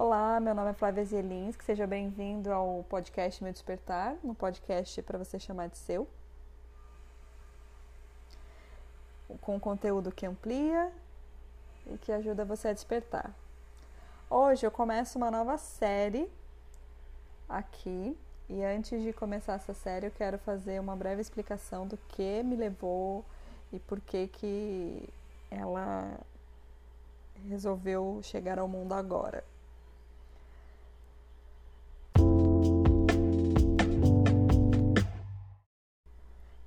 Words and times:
Olá, 0.00 0.38
meu 0.38 0.54
nome 0.54 0.70
é 0.70 0.74
Flávia 0.74 1.04
Zielinski, 1.04 1.64
seja 1.64 1.84
bem-vindo 1.84 2.52
ao 2.52 2.84
podcast 2.88 3.42
Meu 3.42 3.52
Despertar, 3.52 4.14
um 4.22 4.32
podcast 4.32 5.02
para 5.02 5.18
você 5.18 5.40
chamar 5.40 5.68
de 5.68 5.76
seu. 5.76 6.06
Com 9.40 9.58
conteúdo 9.58 10.12
que 10.12 10.24
amplia 10.24 10.92
e 11.88 11.98
que 11.98 12.12
ajuda 12.12 12.44
você 12.44 12.68
a 12.68 12.72
despertar. 12.72 13.34
Hoje 14.30 14.64
eu 14.64 14.70
começo 14.70 15.18
uma 15.18 15.32
nova 15.32 15.58
série 15.58 16.30
aqui 17.48 18.16
e 18.48 18.62
antes 18.62 19.02
de 19.02 19.12
começar 19.12 19.54
essa 19.54 19.74
série 19.74 20.06
eu 20.06 20.12
quero 20.12 20.38
fazer 20.38 20.80
uma 20.80 20.94
breve 20.94 21.20
explicação 21.20 21.88
do 21.88 21.96
que 21.96 22.40
me 22.44 22.54
levou 22.54 23.24
e 23.72 23.80
por 23.80 24.00
que 24.00 24.28
que 24.28 25.08
ela 25.50 26.20
resolveu 27.48 28.20
chegar 28.22 28.60
ao 28.60 28.68
mundo 28.68 28.92
agora. 28.92 29.42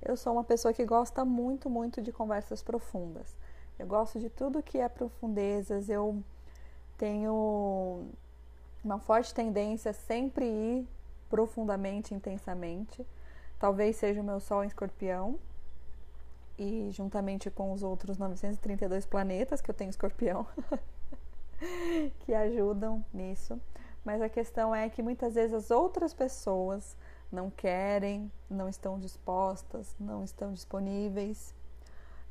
Eu 0.04 0.16
sou 0.16 0.32
uma 0.32 0.42
pessoa 0.42 0.74
que 0.74 0.84
gosta 0.84 1.24
muito, 1.24 1.70
muito 1.70 2.02
de 2.02 2.10
conversas 2.10 2.62
profundas. 2.62 3.36
Eu 3.78 3.86
gosto 3.86 4.18
de 4.18 4.28
tudo 4.28 4.62
que 4.62 4.78
é 4.78 4.88
profundezas. 4.88 5.88
Eu 5.88 6.22
tenho 6.98 8.04
uma 8.84 8.98
forte 8.98 9.32
tendência 9.32 9.92
a 9.92 9.94
sempre 9.94 10.44
ir 10.44 10.88
profundamente, 11.30 12.14
intensamente. 12.14 13.06
Talvez 13.58 13.96
seja 13.96 14.20
o 14.20 14.24
meu 14.24 14.40
Sol 14.40 14.64
em 14.64 14.66
Escorpião. 14.66 15.38
E 16.58 16.90
juntamente 16.90 17.50
com 17.50 17.72
os 17.72 17.82
outros 17.82 18.18
932 18.18 19.06
planetas 19.06 19.60
que 19.60 19.70
eu 19.70 19.74
tenho 19.74 19.88
escorpião, 19.88 20.46
que 22.20 22.34
ajudam 22.34 23.04
nisso. 23.12 23.58
Mas 24.04 24.20
a 24.20 24.28
questão 24.28 24.74
é 24.74 24.88
que 24.90 25.02
muitas 25.02 25.34
vezes 25.34 25.54
as 25.54 25.70
outras 25.70 26.12
pessoas 26.12 26.96
não 27.32 27.50
querem, 27.50 28.30
não 28.48 28.68
estão 28.68 28.98
dispostas, 28.98 29.96
não 29.98 30.22
estão 30.22 30.52
disponíveis 30.52 31.54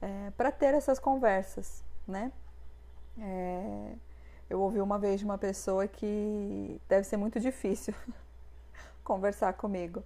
é, 0.01 0.31
para 0.37 0.51
ter 0.51 0.73
essas 0.73 0.99
conversas, 0.99 1.83
né? 2.07 2.31
É, 3.19 3.93
eu 4.49 4.61
ouvi 4.61 4.79
uma 4.79 4.99
vez 4.99 5.19
de 5.19 5.25
uma 5.25 5.37
pessoa 5.37 5.87
que 5.87 6.79
deve 6.87 7.05
ser 7.05 7.17
muito 7.17 7.39
difícil 7.39 7.93
conversar 9.03 9.53
comigo, 9.53 10.03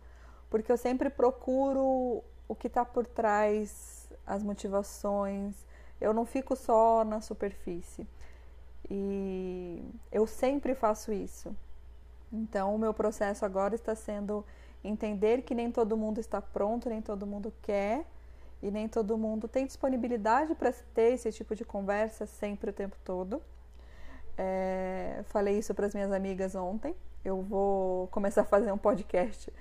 porque 0.50 0.72
eu 0.72 0.78
sempre 0.78 1.10
procuro 1.10 2.24
o 2.48 2.56
que 2.56 2.68
está 2.68 2.86
por 2.86 3.06
trás, 3.06 4.10
as 4.26 4.42
motivações, 4.42 5.56
eu 6.00 6.14
não 6.14 6.26
fico 6.26 6.56
só 6.56 7.04
na 7.04 7.22
superfície. 7.22 8.08
E 8.90 9.84
eu 10.12 10.28
sempre 10.28 10.76
faço 10.76 11.12
isso. 11.12 11.56
Então, 12.32 12.76
o 12.76 12.78
meu 12.78 12.94
processo 12.94 13.46
agora 13.46 13.76
está 13.76 13.96
sendo 13.96 14.46
entender 14.88 15.42
que 15.42 15.54
nem 15.54 15.72
todo 15.72 15.98
mundo 15.98 16.20
está 16.20 16.42
pronto, 16.42 16.90
nem 16.90 17.02
todo 17.02 17.26
mundo 17.26 17.54
quer 17.62 18.06
e 18.62 18.72
nem 18.72 18.88
todo 18.88 19.18
mundo 19.18 19.48
tem 19.48 19.66
disponibilidade 19.66 20.56
para 20.56 20.72
ter 20.94 21.14
esse 21.14 21.32
tipo 21.32 21.56
de 21.56 21.64
conversa 21.64 22.26
sempre 22.26 22.70
o 22.70 22.74
tempo 22.74 22.96
todo. 23.04 23.42
É, 24.38 25.22
falei 25.26 25.58
isso 25.58 25.74
para 25.74 25.86
as 25.86 25.94
minhas 25.94 26.12
amigas 26.12 26.56
ontem. 26.56 26.96
Eu 27.24 27.42
vou 27.42 28.08
começar 28.08 28.42
a 28.42 28.46
fazer 28.46 28.72
um 28.72 28.78
podcast 28.78 29.52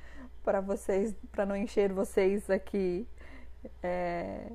para 0.42 0.60
vocês, 0.60 1.14
para 1.32 1.46
não 1.46 1.56
encher 1.56 1.92
vocês 1.92 2.48
aqui 2.50 3.06
é, 3.82 4.46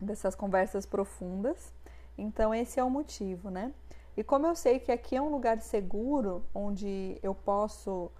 dessas 0.00 0.34
conversas 0.34 0.84
profundas. 0.84 1.72
Então 2.18 2.54
esse 2.54 2.78
é 2.80 2.84
o 2.84 2.90
motivo, 2.90 3.50
né? 3.50 3.72
E 4.16 4.24
como 4.24 4.46
eu 4.46 4.54
sei 4.54 4.78
que 4.78 4.90
aqui 4.90 5.16
é 5.16 5.20
um 5.20 5.28
lugar 5.28 5.60
seguro 5.60 6.42
onde 6.54 7.18
eu 7.22 7.34
posso 7.34 8.10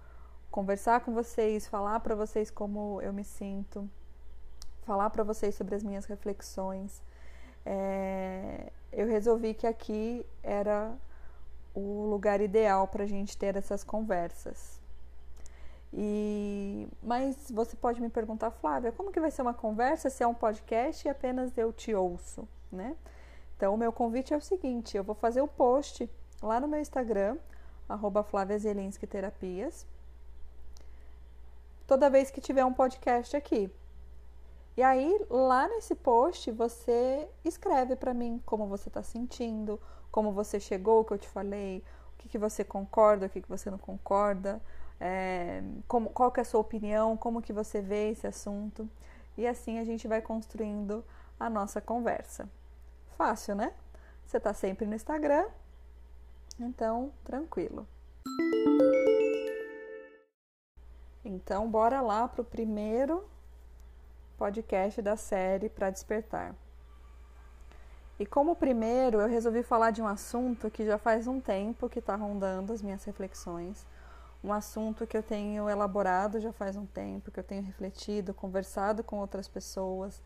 conversar 0.51 1.01
com 1.01 1.13
vocês, 1.13 1.67
falar 1.67 1.99
para 1.99 2.15
vocês 2.15 2.49
como 2.49 3.01
eu 3.01 3.13
me 3.13 3.23
sinto, 3.23 3.89
falar 4.83 5.09
para 5.09 5.23
vocês 5.23 5.55
sobre 5.55 5.75
as 5.75 5.83
minhas 5.83 6.05
reflexões. 6.05 7.01
É, 7.65 8.71
eu 8.91 9.07
resolvi 9.07 9.53
que 9.53 9.67
aqui 9.67 10.25
era 10.41 10.95
o 11.75 12.05
lugar 12.09 12.41
ideal 12.41 12.87
para 12.87 13.03
a 13.03 13.07
gente 13.07 13.37
ter 13.37 13.55
essas 13.55 13.83
conversas. 13.83 14.79
E, 15.93 16.87
mas 17.01 17.49
você 17.51 17.75
pode 17.75 18.01
me 18.01 18.09
perguntar, 18.09 18.51
Flávia, 18.51 18.91
como 18.91 19.11
que 19.11 19.19
vai 19.19 19.31
ser 19.31 19.41
uma 19.41 19.53
conversa 19.53 20.09
se 20.09 20.23
é 20.23 20.27
um 20.27 20.33
podcast 20.33 21.07
e 21.07 21.09
apenas 21.09 21.57
eu 21.57 21.71
te 21.71 21.93
ouço, 21.93 22.47
né? 22.71 22.95
Então, 23.55 23.73
o 23.73 23.77
meu 23.77 23.91
convite 23.91 24.33
é 24.33 24.37
o 24.37 24.41
seguinte: 24.41 24.97
eu 24.97 25.03
vou 25.03 25.15
fazer 25.15 25.41
o 25.41 25.45
um 25.45 25.47
post 25.47 26.09
lá 26.41 26.59
no 26.59 26.67
meu 26.67 26.79
Instagram, 26.79 27.37
arroba 27.87 28.23
Flávia 28.23 28.57
Terapias, 29.09 29.85
toda 31.87 32.09
vez 32.09 32.29
que 32.29 32.41
tiver 32.41 32.65
um 32.65 32.73
podcast 32.73 33.35
aqui. 33.35 33.71
E 34.75 34.83
aí, 34.83 35.25
lá 35.29 35.67
nesse 35.67 35.95
post, 35.95 36.51
você 36.51 37.27
escreve 37.43 37.95
para 37.95 38.13
mim 38.13 38.39
como 38.45 38.67
você 38.67 38.89
está 38.89 39.01
sentindo, 39.01 39.81
como 40.11 40.31
você 40.31 40.59
chegou, 40.59 40.99
o 40.99 41.05
que 41.05 41.13
eu 41.13 41.17
te 41.17 41.27
falei, 41.27 41.83
o 42.13 42.17
que, 42.19 42.29
que 42.29 42.37
você 42.37 42.63
concorda, 42.63 43.25
o 43.25 43.29
que, 43.29 43.41
que 43.41 43.49
você 43.49 43.71
não 43.71 43.77
concorda, 43.79 44.61
é, 44.99 45.63
como, 45.87 46.11
qual 46.11 46.31
que 46.31 46.39
é 46.39 46.43
a 46.43 46.45
sua 46.45 46.59
opinião, 46.59 47.17
como 47.17 47.41
que 47.41 47.51
você 47.51 47.81
vê 47.81 48.11
esse 48.11 48.27
assunto. 48.27 48.87
E 49.35 49.47
assim 49.47 49.79
a 49.79 49.83
gente 49.83 50.07
vai 50.07 50.21
construindo 50.21 51.03
a 51.39 51.49
nossa 51.49 51.81
conversa. 51.81 52.47
Fácil, 53.17 53.55
né? 53.55 53.73
Você 54.25 54.37
está 54.37 54.53
sempre 54.53 54.85
no 54.85 54.93
Instagram, 54.93 55.45
então 56.59 57.11
tranquilo. 57.23 57.87
Então, 61.37 61.69
bora 61.69 62.01
lá 62.01 62.27
para 62.27 62.41
o 62.41 62.43
primeiro 62.43 63.23
podcast 64.39 64.99
da 65.03 65.15
série 65.15 65.69
para 65.69 65.91
despertar. 65.91 66.55
E 68.19 68.25
como 68.25 68.55
primeiro, 68.55 69.21
eu 69.21 69.27
resolvi 69.27 69.61
falar 69.61 69.91
de 69.91 70.01
um 70.01 70.07
assunto 70.07 70.71
que 70.71 70.83
já 70.83 70.97
faz 70.97 71.27
um 71.27 71.39
tempo 71.39 71.87
que 71.87 71.99
está 71.99 72.15
rondando 72.15 72.73
as 72.73 72.81
minhas 72.81 73.03
reflexões, 73.03 73.85
um 74.43 74.51
assunto 74.51 75.05
que 75.05 75.15
eu 75.15 75.21
tenho 75.21 75.69
elaborado 75.69 76.39
já 76.39 76.51
faz 76.51 76.75
um 76.75 76.87
tempo, 76.87 77.29
que 77.29 77.39
eu 77.39 77.43
tenho 77.43 77.61
refletido, 77.61 78.33
conversado 78.33 79.03
com 79.03 79.19
outras 79.19 79.47
pessoas 79.47 80.19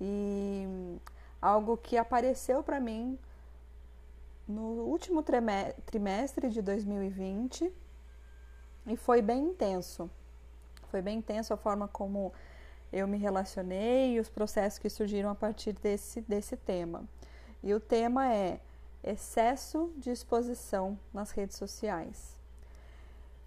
e 0.00 0.98
algo 1.40 1.76
que 1.76 1.96
apareceu 1.96 2.60
para 2.60 2.80
mim 2.80 3.16
no 4.48 4.82
último 4.82 5.22
trimestre 5.86 6.50
de 6.50 6.60
2020 6.60 7.72
e 8.88 8.96
foi 8.96 9.22
bem 9.22 9.44
intenso. 9.44 10.10
Foi 10.90 11.02
bem 11.02 11.18
intenso 11.18 11.52
a 11.52 11.56
forma 11.56 11.88
como 11.88 12.32
eu 12.92 13.06
me 13.06 13.18
relacionei 13.18 14.14
e 14.14 14.20
os 14.20 14.28
processos 14.28 14.78
que 14.78 14.88
surgiram 14.88 15.30
a 15.30 15.34
partir 15.34 15.72
desse, 15.74 16.20
desse 16.22 16.56
tema. 16.56 17.04
E 17.62 17.74
o 17.74 17.80
tema 17.80 18.32
é 18.32 18.60
excesso 19.02 19.92
de 19.96 20.10
exposição 20.10 20.98
nas 21.12 21.30
redes 21.30 21.56
sociais. 21.56 22.36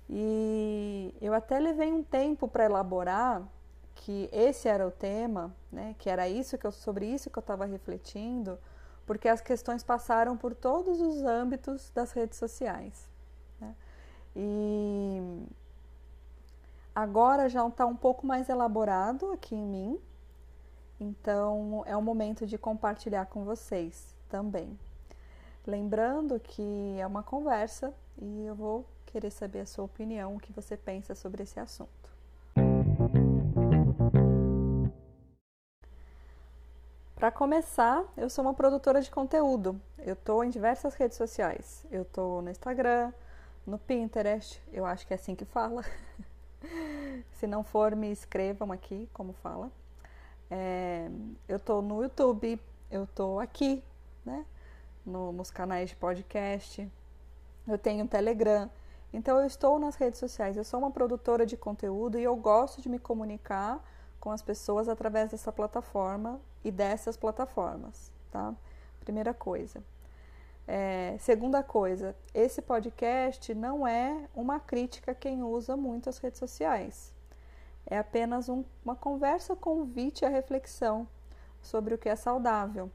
E 0.10 1.14
eu 1.22 1.34
até 1.34 1.60
levei 1.60 1.92
um 1.92 2.04
tempo 2.04 2.48
para 2.48 2.66
elaborar 2.66 3.48
que 3.94 4.30
esse 4.32 4.68
era 4.68 4.88
o 4.88 4.92
tema, 4.92 5.54
né, 5.72 5.96
que 6.00 6.10
era 6.10 6.28
isso 6.28 6.58
que 6.58 6.66
eu, 6.66 6.72
sobre 6.72 7.06
isso 7.06 7.30
que 7.30 7.38
eu 7.38 7.42
estava 7.42 7.66
refletindo, 7.66 8.58
porque 9.06 9.28
as 9.28 9.42
questões 9.42 9.84
passaram 9.84 10.38
por 10.38 10.56
todos 10.56 11.02
os 11.02 11.24
âmbitos 11.24 11.92
das 11.92 12.12
redes 12.12 12.38
sociais. 12.38 13.08
Né? 13.60 13.76
E 14.36 15.44
Agora 16.94 17.48
já 17.48 17.66
está 17.68 17.86
um 17.86 17.96
pouco 17.96 18.26
mais 18.26 18.50
elaborado 18.50 19.32
aqui 19.32 19.56
em 19.56 19.66
mim, 19.66 20.00
então 21.00 21.84
é 21.86 21.96
o 21.96 22.02
momento 22.02 22.46
de 22.46 22.58
compartilhar 22.58 23.26
com 23.28 23.46
vocês 23.46 24.16
também. 24.28 24.78
Lembrando 25.66 26.40
que 26.40 26.98
é 27.00 27.06
uma 27.06 27.24
conversa 27.24 27.94
e 28.18 28.46
eu 28.46 28.56
vou 28.56 28.86
querer 29.06 29.32
saber 29.32 29.62
a 29.62 29.66
sua 29.66 29.86
opinião, 29.86 30.36
o 30.36 30.40
que 30.40 30.52
você 30.52 30.76
pensa 30.76 31.16
sobre 31.16 31.44
esse 31.44 31.60
assunto. 31.60 31.90
Para 37.16 37.32
começar, 37.32 38.06
eu 38.16 38.30
sou 38.30 38.46
uma 38.46 38.54
produtora 38.54 39.02
de 39.02 39.12
conteúdo. 39.12 39.80
Eu 39.98 40.14
estou 40.14 40.42
em 40.44 40.50
diversas 40.50 40.96
redes 40.96 41.18
sociais. 41.18 41.86
Eu 41.92 42.04
estou 42.04 42.42
no 42.42 42.50
Instagram, 42.50 43.12
no 43.68 43.78
Pinterest, 43.78 44.62
eu 44.72 44.86
acho 44.86 45.06
que 45.06 45.14
é 45.14 45.18
assim 45.18 45.36
que 45.36 45.46
fala. 45.46 45.84
Se 47.34 47.48
não 47.48 47.64
for, 47.64 47.96
me 47.96 48.12
escrevam 48.12 48.72
aqui 48.72 49.10
como 49.14 49.34
fala. 49.34 49.72
É, 50.50 51.10
eu 51.48 51.58
estou 51.58 51.82
no 51.82 52.02
YouTube, 52.02 52.60
eu 52.90 53.04
estou 53.04 53.40
aqui, 53.40 53.84
né? 54.26 54.46
No, 55.06 55.32
nos 55.32 55.52
canais 55.52 55.90
de 55.90 55.96
podcast. 55.96 56.90
Eu 57.68 57.78
tenho 57.78 58.04
um 58.04 58.08
Telegram. 58.08 58.70
Então 59.14 59.38
eu 59.40 59.46
estou 59.46 59.80
nas 59.80 59.96
redes 59.96 60.20
sociais. 60.20 60.58
Eu 60.58 60.64
sou 60.64 60.80
uma 60.80 60.92
produtora 60.92 61.46
de 61.46 61.58
conteúdo 61.58 62.20
e 62.20 62.24
eu 62.24 62.36
gosto 62.36 62.82
de 62.82 62.90
me 62.90 63.00
comunicar 63.00 63.84
com 64.20 64.32
as 64.32 64.42
pessoas 64.42 64.90
através 64.90 65.32
dessa 65.32 65.52
plataforma 65.52 66.40
e 66.64 66.72
dessas 66.72 67.16
plataformas, 67.16 68.12
tá? 68.32 68.54
Primeira 69.00 69.34
coisa. 69.34 69.82
É, 70.72 71.18
segunda 71.18 71.64
coisa, 71.64 72.16
esse 72.32 72.62
podcast 72.62 73.56
não 73.56 73.88
é 73.88 74.30
uma 74.36 74.60
crítica 74.60 75.14
a 75.14 75.16
quem 75.16 75.42
usa 75.42 75.76
muito 75.76 76.08
as 76.08 76.20
redes 76.20 76.38
sociais. 76.38 77.12
É 77.88 77.98
apenas 77.98 78.50
um, 78.50 78.64
uma 78.86 78.96
conversa 78.96 79.56
convite 79.56 80.24
à 80.24 80.30
reflexão 80.30 81.08
sobre 81.60 81.96
o 81.96 81.98
que 81.98 82.08
é 82.08 82.16
saudável. 82.16 82.92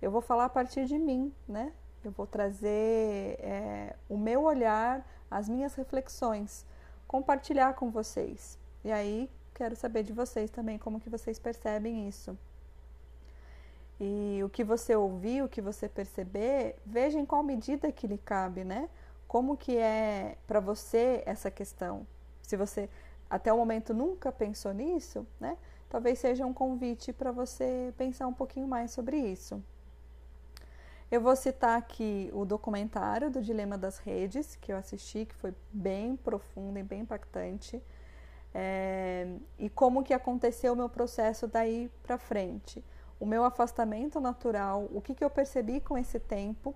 Eu 0.00 0.12
vou 0.12 0.20
falar 0.20 0.44
a 0.44 0.48
partir 0.48 0.84
de 0.84 0.96
mim, 0.96 1.34
né? 1.48 1.72
Eu 2.04 2.12
vou 2.12 2.24
trazer 2.24 3.36
é, 3.40 3.96
o 4.08 4.16
meu 4.16 4.44
olhar, 4.44 5.04
as 5.28 5.48
minhas 5.48 5.74
reflexões, 5.74 6.64
compartilhar 7.08 7.74
com 7.74 7.90
vocês. 7.90 8.56
E 8.84 8.92
aí 8.92 9.28
quero 9.52 9.74
saber 9.74 10.04
de 10.04 10.12
vocês 10.12 10.50
também 10.52 10.78
como 10.78 11.00
que 11.00 11.10
vocês 11.10 11.36
percebem 11.36 12.08
isso. 12.08 12.38
E 14.00 14.40
o 14.44 14.48
que 14.48 14.62
você 14.62 14.94
ouvir, 14.94 15.42
o 15.42 15.48
que 15.48 15.60
você 15.60 15.88
perceber, 15.88 16.76
veja 16.86 17.18
em 17.18 17.26
qual 17.26 17.42
medida 17.42 17.90
que 17.90 18.06
lhe 18.06 18.18
cabe, 18.18 18.64
né? 18.64 18.88
Como 19.26 19.56
que 19.56 19.76
é 19.76 20.36
para 20.46 20.60
você 20.60 21.22
essa 21.26 21.50
questão? 21.50 22.06
Se 22.42 22.56
você 22.56 22.88
até 23.28 23.52
o 23.52 23.56
momento 23.56 23.92
nunca 23.92 24.32
pensou 24.32 24.72
nisso, 24.72 25.26
né? 25.40 25.56
Talvez 25.88 26.18
seja 26.18 26.46
um 26.46 26.52
convite 26.52 27.12
para 27.12 27.32
você 27.32 27.92
pensar 27.96 28.26
um 28.26 28.32
pouquinho 28.32 28.68
mais 28.68 28.90
sobre 28.90 29.16
isso. 29.18 29.62
Eu 31.10 31.22
vou 31.22 31.34
citar 31.34 31.78
aqui 31.78 32.30
o 32.34 32.44
documentário 32.44 33.30
do 33.30 33.40
Dilema 33.40 33.78
das 33.78 33.98
Redes, 33.98 34.56
que 34.56 34.70
eu 34.70 34.76
assisti, 34.76 35.24
que 35.24 35.34
foi 35.34 35.54
bem 35.72 36.16
profundo 36.16 36.78
e 36.78 36.82
bem 36.82 37.00
impactante. 37.00 37.82
É, 38.54 39.26
e 39.58 39.70
como 39.70 40.02
que 40.02 40.12
aconteceu 40.12 40.74
o 40.74 40.76
meu 40.76 40.88
processo 40.88 41.46
daí 41.46 41.90
para 42.02 42.18
frente. 42.18 42.84
O 43.20 43.26
meu 43.26 43.44
afastamento 43.44 44.20
natural, 44.20 44.88
o 44.92 45.00
que, 45.00 45.14
que 45.14 45.24
eu 45.24 45.30
percebi 45.30 45.80
com 45.80 45.98
esse 45.98 46.20
tempo 46.20 46.74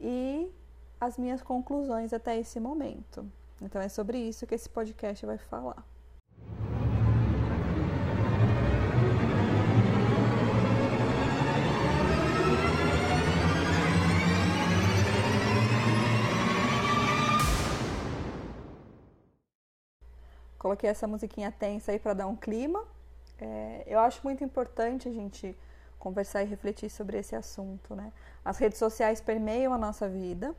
e 0.00 0.52
as 1.00 1.16
minhas 1.16 1.42
conclusões 1.42 2.12
até 2.12 2.38
esse 2.38 2.60
momento. 2.60 3.30
Então 3.60 3.80
é 3.80 3.88
sobre 3.88 4.18
isso 4.18 4.46
que 4.46 4.54
esse 4.54 4.68
podcast 4.68 5.24
vai 5.24 5.38
falar. 5.38 5.84
Coloquei 20.58 20.90
essa 20.90 21.06
musiquinha 21.06 21.52
tensa 21.52 21.92
aí 21.92 21.98
para 21.98 22.12
dar 22.12 22.26
um 22.26 22.34
clima. 22.34 22.84
É, 23.40 23.82
eu 23.86 23.98
acho 23.98 24.20
muito 24.24 24.42
importante 24.42 25.08
a 25.08 25.12
gente 25.12 25.56
conversar 25.98 26.42
e 26.42 26.46
refletir 26.46 26.90
sobre 26.90 27.18
esse 27.18 27.34
assunto, 27.34 27.94
né? 27.94 28.12
As 28.44 28.58
redes 28.58 28.78
sociais 28.78 29.20
permeiam 29.20 29.72
a 29.72 29.78
nossa 29.78 30.08
vida. 30.08 30.54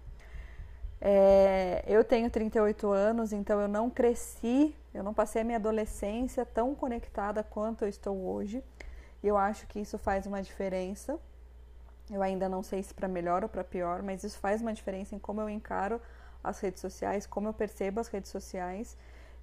É, 1.00 1.84
eu 1.88 2.04
tenho 2.04 2.30
38 2.30 2.90
anos, 2.90 3.32
então 3.32 3.62
eu 3.62 3.68
não 3.68 3.90
cresci, 3.90 4.76
eu 4.94 5.04
não 5.04 5.14
passei 5.14 5.42
a 5.42 5.46
minha 5.46 5.58
adolescência 5.58 6.46
tão 6.46 6.74
conectada 6.74 7.44
quanto 7.44 7.84
eu 7.84 7.90
estou 7.90 8.18
hoje. 8.18 8.64
E 9.24 9.28
eu 9.28 9.38
acho 9.38 9.68
que 9.68 9.80
isso 9.80 9.98
faz 9.98 10.26
uma 10.26 10.42
diferença. 10.42 11.20
Eu 12.10 12.22
ainda 12.22 12.48
não 12.48 12.64
sei 12.64 12.82
se 12.82 12.94
para 12.94 13.08
melhor 13.08 13.44
ou 13.44 13.50
para 13.50 13.64
pior, 13.64 14.02
mas 14.02 14.24
isso 14.24 14.40
faz 14.40 14.62
uma 14.62 14.74
diferença 14.74 15.16
em 15.16 15.20
como 15.20 15.42
eu 15.42 15.50
encaro 15.50 16.02
as 16.44 16.60
redes 16.60 16.80
sociais, 16.80 17.26
como 17.26 17.48
eu 17.48 17.54
percebo 17.54 18.00
as 18.00 18.08
redes 18.08 18.32
sociais 18.32 18.98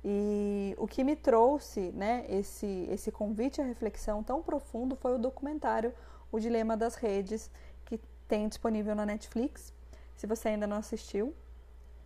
e 0.04 0.74
o 0.76 0.86
que 0.86 1.02
me 1.02 1.16
trouxe 1.16 1.90
né, 1.92 2.26
esse, 2.28 2.86
esse 2.90 3.10
convite 3.10 3.62
à 3.62 3.64
reflexão 3.64 4.22
tão 4.22 4.42
profundo 4.42 4.94
foi 4.94 5.14
o 5.14 5.18
documentário 5.18 5.94
O 6.30 6.38
Dilema 6.38 6.76
das 6.76 6.94
Redes, 6.94 7.50
que 7.86 7.98
tem 8.28 8.46
disponível 8.46 8.94
na 8.94 9.06
Netflix. 9.06 9.72
Se 10.14 10.26
você 10.26 10.50
ainda 10.50 10.66
não 10.66 10.76
assistiu, 10.76 11.34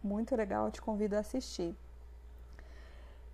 muito 0.02 0.36
legal, 0.36 0.70
te 0.70 0.80
convido 0.80 1.16
a 1.16 1.18
assistir. 1.18 1.74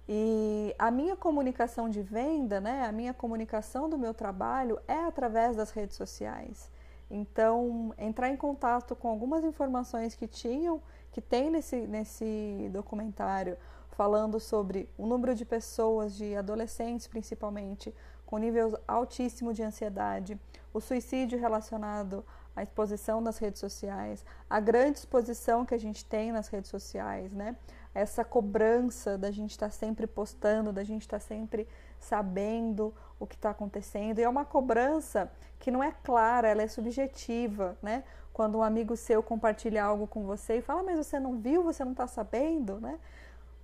E 0.08 0.74
a 0.78 0.90
minha 0.90 1.14
comunicação 1.14 1.90
de 1.90 2.00
venda, 2.00 2.58
né, 2.58 2.86
a 2.86 2.92
minha 2.92 3.12
comunicação 3.12 3.88
do 3.88 3.98
meu 3.98 4.14
trabalho 4.14 4.78
é 4.88 5.04
através 5.04 5.56
das 5.56 5.70
redes 5.72 5.96
sociais. 5.96 6.70
Então, 7.10 7.94
entrar 7.98 8.30
em 8.30 8.36
contato 8.36 8.96
com 8.96 9.08
algumas 9.08 9.44
informações 9.44 10.14
que 10.14 10.26
tinham, 10.26 10.82
que 11.12 11.20
tem 11.20 11.50
nesse, 11.50 11.86
nesse 11.86 12.70
documentário, 12.72 13.58
falando 13.94 14.38
sobre 14.38 14.88
o 14.98 15.06
número 15.06 15.34
de 15.34 15.44
pessoas, 15.44 16.14
de 16.14 16.36
adolescentes 16.36 17.06
principalmente, 17.06 17.94
com 18.26 18.38
nível 18.38 18.78
altíssimo 18.86 19.52
de 19.52 19.62
ansiedade, 19.62 20.38
o 20.72 20.80
suicídio 20.80 21.38
relacionado 21.38 22.24
à 22.56 22.62
exposição 22.62 23.20
nas 23.20 23.38
redes 23.38 23.60
sociais, 23.60 24.24
a 24.48 24.60
grande 24.60 24.98
exposição 24.98 25.64
que 25.64 25.74
a 25.74 25.78
gente 25.78 26.04
tem 26.04 26.32
nas 26.32 26.48
redes 26.48 26.70
sociais, 26.70 27.32
né? 27.32 27.56
Essa 27.94 28.24
cobrança 28.24 29.16
da 29.16 29.30
gente 29.30 29.52
estar 29.52 29.66
tá 29.66 29.72
sempre 29.72 30.06
postando, 30.06 30.72
da 30.72 30.82
gente 30.82 31.02
estar 31.02 31.20
tá 31.20 31.24
sempre 31.24 31.68
sabendo 32.00 32.92
o 33.20 33.26
que 33.26 33.36
está 33.36 33.50
acontecendo. 33.50 34.18
E 34.18 34.22
é 34.22 34.28
uma 34.28 34.44
cobrança 34.44 35.30
que 35.60 35.70
não 35.70 35.82
é 35.82 35.92
clara, 36.02 36.48
ela 36.48 36.62
é 36.62 36.68
subjetiva, 36.68 37.76
né? 37.80 38.02
Quando 38.32 38.58
um 38.58 38.62
amigo 38.62 38.96
seu 38.96 39.22
compartilha 39.22 39.84
algo 39.84 40.08
com 40.08 40.24
você 40.24 40.58
e 40.58 40.60
fala, 40.60 40.82
mas 40.82 40.96
você 40.96 41.20
não 41.20 41.38
viu, 41.38 41.62
você 41.62 41.84
não 41.84 41.92
está 41.92 42.08
sabendo, 42.08 42.80
né? 42.80 42.98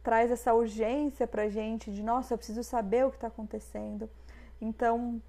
Traz 0.02 0.30
essa 0.30 0.54
urgência 0.54 1.26
para 1.26 1.42
a 1.42 1.48
gente 1.48 1.90
de, 1.90 2.02
nossa, 2.02 2.34
eu 2.34 2.38
preciso 2.38 2.62
saber 2.62 3.04
o 3.06 3.10
que 3.10 3.16
está 3.16 3.28
acontecendo. 3.28 4.08
Então, 4.60 5.20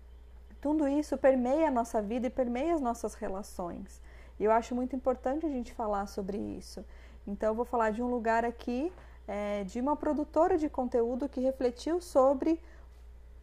tudo 0.59 0.87
isso 0.87 1.17
permeia 1.17 1.67
a 1.67 1.71
nossa 1.71 2.01
vida 2.01 2.27
e 2.27 2.29
permeia 2.29 2.73
as 2.75 2.81
nossas 2.81 3.13
relações. 3.15 4.01
E 4.39 4.43
eu 4.43 4.51
acho 4.51 4.73
muito 4.73 4.95
importante 4.95 5.45
a 5.45 5.49
gente 5.49 5.73
falar 5.73 6.07
sobre 6.07 6.37
isso. 6.37 6.85
Então, 7.27 7.49
eu 7.49 7.55
vou 7.55 7.65
falar 7.65 7.91
de 7.91 8.01
um 8.01 8.07
lugar 8.07 8.45
aqui, 8.45 8.91
é, 9.27 9.63
de 9.63 9.79
uma 9.79 9.95
produtora 9.95 10.57
de 10.57 10.69
conteúdo 10.69 11.29
que 11.29 11.39
refletiu 11.39 12.01
sobre 12.01 12.59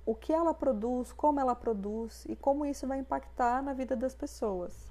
o 0.05 0.15
que 0.15 0.33
ela 0.33 0.55
produz, 0.55 1.13
como 1.13 1.39
ela 1.39 1.55
produz 1.55 2.25
e 2.27 2.35
como 2.35 2.65
isso 2.65 2.87
vai 2.87 2.99
impactar 2.99 3.63
na 3.63 3.75
vida 3.75 3.95
das 3.95 4.15
pessoas. 4.15 4.91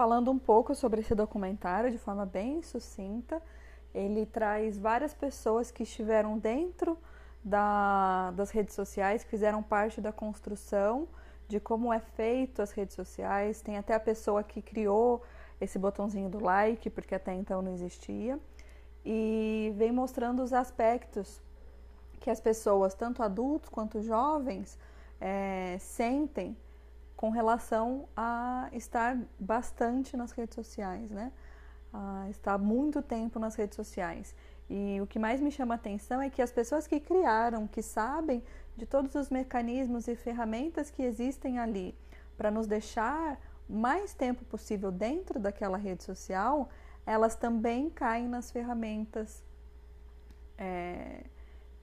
Falando 0.00 0.30
um 0.30 0.38
pouco 0.38 0.74
sobre 0.74 1.02
esse 1.02 1.14
documentário 1.14 1.90
de 1.90 1.98
forma 1.98 2.24
bem 2.24 2.62
sucinta. 2.62 3.42
Ele 3.92 4.24
traz 4.24 4.78
várias 4.78 5.12
pessoas 5.12 5.70
que 5.70 5.82
estiveram 5.82 6.38
dentro 6.38 6.96
da, 7.44 8.30
das 8.30 8.50
redes 8.50 8.74
sociais, 8.74 9.22
que 9.22 9.28
fizeram 9.28 9.62
parte 9.62 10.00
da 10.00 10.10
construção 10.10 11.06
de 11.46 11.60
como 11.60 11.92
é 11.92 12.00
feito 12.00 12.62
as 12.62 12.70
redes 12.70 12.96
sociais. 12.96 13.60
Tem 13.60 13.76
até 13.76 13.92
a 13.92 14.00
pessoa 14.00 14.42
que 14.42 14.62
criou 14.62 15.22
esse 15.60 15.78
botãozinho 15.78 16.30
do 16.30 16.42
like, 16.42 16.88
porque 16.88 17.14
até 17.14 17.34
então 17.34 17.60
não 17.60 17.74
existia. 17.74 18.40
E 19.04 19.70
vem 19.76 19.92
mostrando 19.92 20.42
os 20.42 20.54
aspectos 20.54 21.42
que 22.20 22.30
as 22.30 22.40
pessoas, 22.40 22.94
tanto 22.94 23.22
adultos 23.22 23.68
quanto 23.68 24.00
jovens, 24.00 24.78
é, 25.20 25.76
sentem 25.78 26.56
com 27.20 27.28
relação 27.28 28.08
a 28.16 28.70
estar 28.72 29.14
bastante 29.38 30.16
nas 30.16 30.32
redes 30.32 30.54
sociais, 30.54 31.10
né? 31.10 31.30
A 31.92 32.26
estar 32.30 32.56
muito 32.56 33.02
tempo 33.02 33.38
nas 33.38 33.54
redes 33.56 33.76
sociais. 33.76 34.34
E 34.70 34.98
o 35.02 35.06
que 35.06 35.18
mais 35.18 35.38
me 35.38 35.50
chama 35.50 35.74
a 35.74 35.76
atenção 35.76 36.22
é 36.22 36.30
que 36.30 36.40
as 36.40 36.50
pessoas 36.50 36.86
que 36.86 36.98
criaram, 36.98 37.68
que 37.68 37.82
sabem 37.82 38.42
de 38.74 38.86
todos 38.86 39.14
os 39.14 39.28
mecanismos 39.28 40.08
e 40.08 40.16
ferramentas 40.16 40.90
que 40.90 41.02
existem 41.02 41.58
ali 41.58 41.94
para 42.38 42.50
nos 42.50 42.66
deixar 42.66 43.38
mais 43.68 44.14
tempo 44.14 44.42
possível 44.46 44.90
dentro 44.90 45.38
daquela 45.38 45.76
rede 45.76 46.02
social, 46.02 46.70
elas 47.04 47.36
também 47.36 47.90
caem 47.90 48.28
nas 48.28 48.50
ferramentas 48.50 49.44
é, 50.56 51.24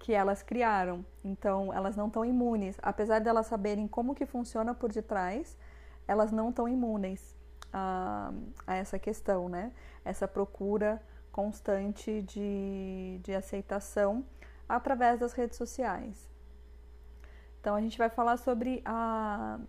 que 0.08 0.14
elas 0.14 0.42
criaram. 0.42 1.06
Então, 1.22 1.74
elas 1.74 1.98
não 1.98 2.08
estão 2.08 2.24
imunes. 2.24 2.78
Apesar 2.82 3.20
de 3.20 3.28
elas 3.28 3.46
saberem 3.46 3.90
como 3.90 4.16
que 4.16 4.26
funciona 4.26 4.74
por 4.74 4.90
detrás, 4.90 5.58
elas 6.08 6.32
não 6.32 6.48
estão 6.48 6.66
imunes 6.66 7.36
a, 7.74 8.32
a, 8.66 8.76
essa 8.76 8.98
questão, 8.98 9.50
né? 9.50 9.74
Essa 10.06 10.26
procura 10.26 11.04
constante 11.30 12.22
de, 12.22 13.20
de 13.22 13.36
aceitação 13.36 14.26
através 14.70 15.20
das 15.20 15.34
redes 15.34 15.58
sociais. 15.58 16.32
Então, 17.60 17.76
a 17.76 17.82
gente 17.82 17.98
vai 17.98 18.10
falar 18.10 18.38
sobre 18.38 18.82
a, 18.86 19.60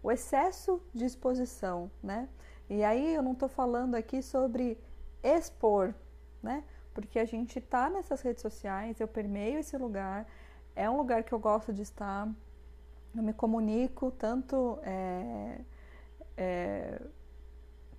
o 0.00 0.12
excesso 0.12 0.80
de 0.94 1.04
exposição, 1.04 1.90
né? 2.00 2.28
E 2.70 2.84
aí 2.84 3.16
eu 3.16 3.22
não 3.22 3.32
estou 3.32 3.48
falando 3.48 3.96
aqui 3.96 4.22
sobre 4.22 4.78
expor, 5.24 5.92
né? 6.40 6.62
Porque 6.96 7.18
a 7.18 7.26
gente 7.26 7.58
está 7.58 7.90
nessas 7.90 8.22
redes 8.22 8.40
sociais, 8.40 8.98
eu 8.98 9.06
permeio 9.06 9.58
esse 9.58 9.76
lugar, 9.76 10.26
é 10.74 10.88
um 10.88 10.96
lugar 10.96 11.22
que 11.24 11.32
eu 11.34 11.38
gosto 11.38 11.70
de 11.70 11.82
estar, 11.82 12.26
eu 13.14 13.22
me 13.22 13.34
comunico 13.34 14.10
tanto 14.10 14.78
é, 14.82 15.60
é, 16.38 16.98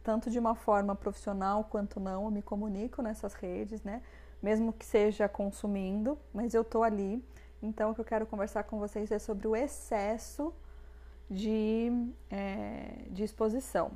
tanto 0.01 0.31
de 0.31 0.39
uma 0.39 0.55
forma 0.55 0.95
profissional 0.95 1.63
quanto 1.65 1.99
não, 1.99 2.25
eu 2.25 2.31
me 2.31 2.41
comunico 2.41 3.03
nessas 3.03 3.35
redes, 3.35 3.83
né? 3.83 4.01
Mesmo 4.41 4.73
que 4.73 4.83
seja 4.83 5.29
consumindo, 5.29 6.17
mas 6.33 6.55
eu 6.55 6.63
tô 6.63 6.81
ali. 6.81 7.23
Então, 7.61 7.91
o 7.91 7.93
que 7.93 8.01
eu 8.01 8.05
quero 8.05 8.25
conversar 8.25 8.63
com 8.63 8.79
vocês 8.79 9.11
é 9.11 9.19
sobre 9.19 9.47
o 9.47 9.55
excesso 9.55 10.51
de, 11.29 11.91
é, 12.31 13.03
de 13.11 13.23
exposição. 13.23 13.91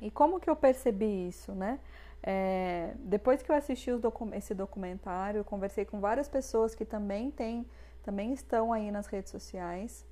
E 0.00 0.08
como 0.08 0.38
que 0.38 0.48
eu 0.48 0.54
percebi 0.54 1.26
isso, 1.26 1.52
né? 1.52 1.80
É, 2.26 2.94
depois 3.00 3.42
que 3.42 3.52
eu 3.52 3.54
assisti 3.54 3.92
docu 3.96 4.30
esse 4.32 4.54
documentário, 4.54 5.38
eu 5.40 5.44
conversei 5.44 5.84
com 5.84 6.00
várias 6.00 6.26
pessoas 6.26 6.74
que 6.74 6.84
também 6.84 7.30
têm, 7.30 7.66
também 8.02 8.32
estão 8.32 8.72
aí 8.72 8.90
nas 8.90 9.06
redes 9.06 9.30
sociais 9.30 10.06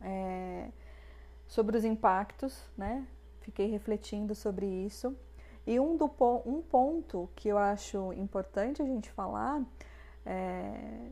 é, 0.00 0.70
sobre 1.46 1.76
os 1.76 1.84
impactos, 1.84 2.68
né? 2.76 3.06
Fiquei 3.42 3.70
refletindo 3.70 4.34
sobre 4.34 4.66
isso. 4.66 5.16
E 5.64 5.78
um, 5.78 5.96
do, 5.96 6.10
um 6.44 6.60
ponto 6.62 7.30
que 7.36 7.48
eu 7.48 7.58
acho 7.58 8.12
importante 8.14 8.82
a 8.82 8.84
gente 8.84 9.08
falar, 9.12 9.62
é, 10.26 11.10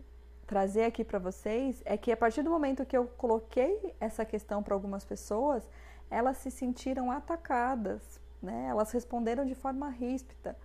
trazer 0.48 0.84
aqui 0.84 1.04
para 1.04 1.20
vocês, 1.20 1.80
é 1.84 1.96
que 1.96 2.10
a 2.10 2.16
partir 2.16 2.42
do 2.42 2.50
momento 2.50 2.84
que 2.84 2.96
eu 2.96 3.06
coloquei 3.06 3.94
essa 4.00 4.24
questão 4.24 4.64
para 4.64 4.74
algumas 4.74 5.04
pessoas, 5.04 5.68
elas 6.10 6.38
se 6.38 6.50
sentiram 6.50 7.08
atacadas, 7.10 8.20
né? 8.42 8.66
Elas 8.68 8.90
responderam 8.92 9.44
de 9.44 9.54
forma 9.54 9.88
ríspida. 9.88 10.56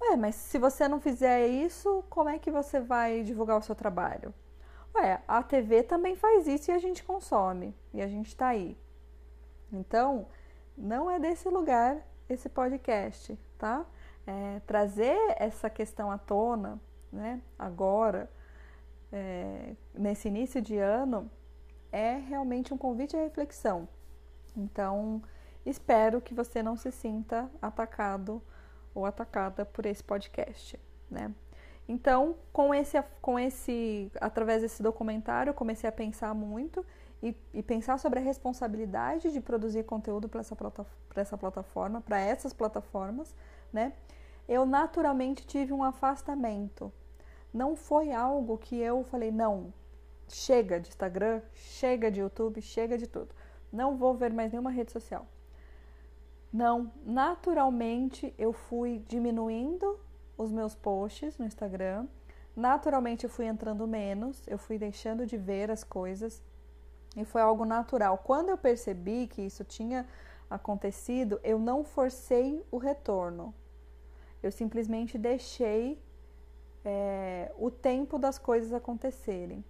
Ué, 0.00 0.16
mas 0.16 0.34
se 0.34 0.58
você 0.58 0.88
não 0.88 1.00
fizer 1.00 1.46
isso, 1.46 2.04
como 2.10 2.28
é 2.28 2.38
que 2.38 2.50
você 2.50 2.80
vai 2.80 3.22
divulgar 3.22 3.58
o 3.58 3.62
seu 3.62 3.74
trabalho? 3.74 4.34
Ué, 4.94 5.22
a 5.26 5.42
TV 5.42 5.82
também 5.82 6.16
faz 6.16 6.46
isso 6.46 6.70
e 6.70 6.74
a 6.74 6.78
gente 6.78 7.04
consome, 7.04 7.74
e 7.94 8.02
a 8.02 8.08
gente 8.08 8.28
está 8.28 8.48
aí. 8.48 8.76
Então, 9.72 10.26
não 10.76 11.10
é 11.10 11.18
desse 11.18 11.48
lugar 11.48 11.96
esse 12.28 12.48
podcast, 12.48 13.38
tá? 13.56 13.86
É, 14.26 14.60
trazer 14.66 15.16
essa 15.36 15.70
questão 15.70 16.10
à 16.10 16.18
tona, 16.18 16.80
né, 17.10 17.40
agora, 17.58 18.30
é, 19.12 19.74
nesse 19.94 20.28
início 20.28 20.60
de 20.60 20.78
ano, 20.78 21.30
é 21.90 22.16
realmente 22.16 22.72
um 22.72 22.78
convite 22.78 23.16
à 23.16 23.20
reflexão. 23.20 23.88
Então, 24.56 25.22
espero 25.64 26.20
que 26.20 26.34
você 26.34 26.62
não 26.62 26.76
se 26.76 26.90
sinta 26.90 27.50
atacado 27.60 28.42
ou 28.94 29.06
atacada 29.06 29.64
por 29.64 29.86
esse 29.86 30.02
podcast, 30.02 30.78
né? 31.10 31.32
Então, 31.88 32.36
com 32.52 32.72
esse, 32.72 33.02
com 33.20 33.38
esse, 33.38 34.10
através 34.20 34.62
desse 34.62 34.82
documentário, 34.82 35.50
eu 35.50 35.54
comecei 35.54 35.88
a 35.88 35.92
pensar 35.92 36.32
muito 36.34 36.84
e, 37.22 37.36
e 37.52 37.62
pensar 37.62 37.98
sobre 37.98 38.18
a 38.18 38.22
responsabilidade 38.22 39.32
de 39.32 39.40
produzir 39.40 39.84
conteúdo 39.84 40.28
para 40.28 40.40
essa, 40.40 40.56
essa 41.16 41.36
plataforma, 41.36 42.00
para 42.00 42.18
essas 42.18 42.52
plataformas, 42.52 43.34
né? 43.72 43.92
Eu 44.48 44.66
naturalmente 44.66 45.46
tive 45.46 45.72
um 45.72 45.82
afastamento. 45.82 46.92
Não 47.52 47.76
foi 47.76 48.12
algo 48.12 48.58
que 48.58 48.76
eu 48.76 49.04
falei, 49.04 49.30
não, 49.30 49.72
chega 50.28 50.80
de 50.80 50.88
Instagram, 50.88 51.42
chega 51.52 52.10
de 52.10 52.20
YouTube, 52.20 52.60
chega 52.62 52.96
de 52.96 53.06
tudo. 53.06 53.34
Não 53.72 53.96
vou 53.96 54.14
ver 54.14 54.32
mais 54.32 54.50
nenhuma 54.50 54.70
rede 54.70 54.92
social. 54.92 55.26
Não, 56.52 56.92
naturalmente 57.04 58.34
eu 58.36 58.52
fui 58.52 59.02
diminuindo 59.08 59.98
os 60.36 60.52
meus 60.52 60.74
posts 60.74 61.38
no 61.38 61.46
Instagram. 61.46 62.06
Naturalmente 62.54 63.24
eu 63.24 63.30
fui 63.30 63.46
entrando 63.46 63.86
menos, 63.86 64.46
eu 64.46 64.58
fui 64.58 64.76
deixando 64.76 65.24
de 65.24 65.38
ver 65.38 65.70
as 65.70 65.82
coisas, 65.82 66.42
e 67.16 67.24
foi 67.24 67.40
algo 67.40 67.64
natural. 67.64 68.18
Quando 68.18 68.50
eu 68.50 68.58
percebi 68.58 69.26
que 69.26 69.42
isso 69.42 69.64
tinha 69.64 70.06
acontecido, 70.50 71.40
eu 71.42 71.58
não 71.58 71.84
forcei 71.84 72.64
o 72.70 72.76
retorno. 72.76 73.54
Eu 74.42 74.50
simplesmente 74.50 75.16
deixei 75.16 75.98
é, 76.84 77.50
o 77.56 77.70
tempo 77.70 78.18
das 78.18 78.38
coisas 78.38 78.72
acontecerem. 78.72 79.64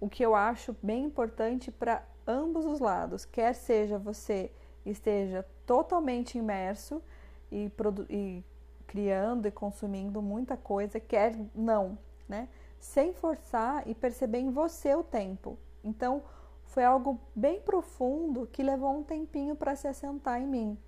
O 0.00 0.08
que 0.08 0.24
eu 0.24 0.34
acho 0.34 0.76
bem 0.82 1.04
importante 1.04 1.70
para 1.70 2.04
ambos 2.26 2.64
os 2.64 2.78
lados, 2.80 3.24
quer 3.24 3.52
seja 3.52 3.98
você 3.98 4.50
esteja 4.90 5.44
totalmente 5.66 6.38
imerso 6.38 7.02
e, 7.50 7.70
e 8.08 8.44
criando 8.86 9.46
e 9.46 9.50
consumindo 9.50 10.22
muita 10.22 10.56
coisa, 10.56 10.98
quer 10.98 11.36
não, 11.54 11.98
né? 12.28 12.48
Sem 12.78 13.12
forçar 13.12 13.86
e 13.86 13.94
perceber 13.94 14.38
em 14.38 14.50
você 14.50 14.94
o 14.94 15.02
tempo. 15.02 15.58
Então, 15.82 16.22
foi 16.64 16.84
algo 16.84 17.20
bem 17.34 17.60
profundo 17.60 18.46
que 18.46 18.62
levou 18.62 18.96
um 18.96 19.02
tempinho 19.02 19.56
para 19.56 19.74
se 19.74 19.88
assentar 19.88 20.40
em 20.40 20.46
mim. 20.46 20.78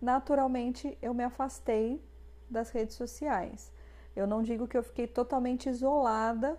Naturalmente, 0.00 0.96
eu 1.00 1.14
me 1.14 1.24
afastei 1.24 2.02
das 2.48 2.70
redes 2.70 2.96
sociais. 2.96 3.72
Eu 4.14 4.26
não 4.26 4.42
digo 4.42 4.66
que 4.66 4.76
eu 4.76 4.82
fiquei 4.82 5.06
totalmente 5.06 5.68
isolada, 5.68 6.58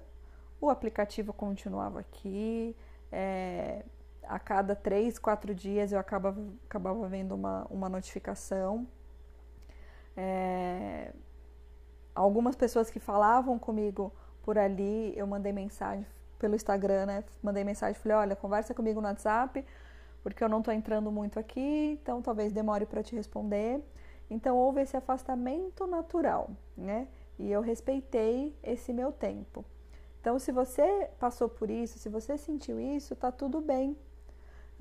o 0.60 0.69
aplicativo 0.69 1.33
continuava 1.33 2.00
aqui, 2.00 2.75
é, 3.12 3.83
a 4.31 4.39
cada 4.39 4.75
três, 4.75 5.19
quatro 5.19 5.53
dias 5.53 5.91
eu 5.91 6.00
acabava, 6.00 6.41
acabava 6.65 7.05
vendo 7.07 7.35
uma, 7.35 7.67
uma 7.69 7.89
notificação. 7.89 8.88
É, 10.15 11.11
algumas 12.15 12.55
pessoas 12.55 12.89
que 12.89 13.00
falavam 13.00 13.59
comigo 13.59 14.11
por 14.41 14.57
ali, 14.57 15.13
eu 15.17 15.27
mandei 15.27 15.51
mensagem, 15.51 16.05
pelo 16.39 16.55
Instagram, 16.55 17.05
né? 17.05 17.23
Mandei 17.43 17.63
mensagem, 17.65 17.93
falei, 17.93 18.17
olha, 18.17 18.35
conversa 18.35 18.73
comigo 18.73 19.01
no 19.01 19.07
WhatsApp, 19.07 19.65
porque 20.23 20.41
eu 20.41 20.47
não 20.47 20.61
tô 20.61 20.71
entrando 20.71 21.11
muito 21.11 21.38
aqui, 21.38 22.00
então 22.01 22.21
talvez 22.21 22.53
demore 22.53 22.85
para 22.85 23.03
te 23.03 23.13
responder. 23.15 23.83
Então 24.29 24.57
houve 24.57 24.81
esse 24.81 24.95
afastamento 24.95 25.85
natural, 25.85 26.50
né? 26.77 27.07
E 27.38 27.51
eu 27.51 27.59
respeitei 27.59 28.55
esse 28.63 28.93
meu 28.93 29.11
tempo. 29.11 29.65
Então, 30.21 30.38
se 30.38 30.51
você 30.51 31.09
passou 31.19 31.50
por 31.50 31.69
isso, 31.69 31.97
se 31.97 32.07
você 32.07 32.38
sentiu 32.38 32.79
isso, 32.79 33.15
tá 33.15 33.31
tudo 33.31 33.59
bem. 33.59 33.97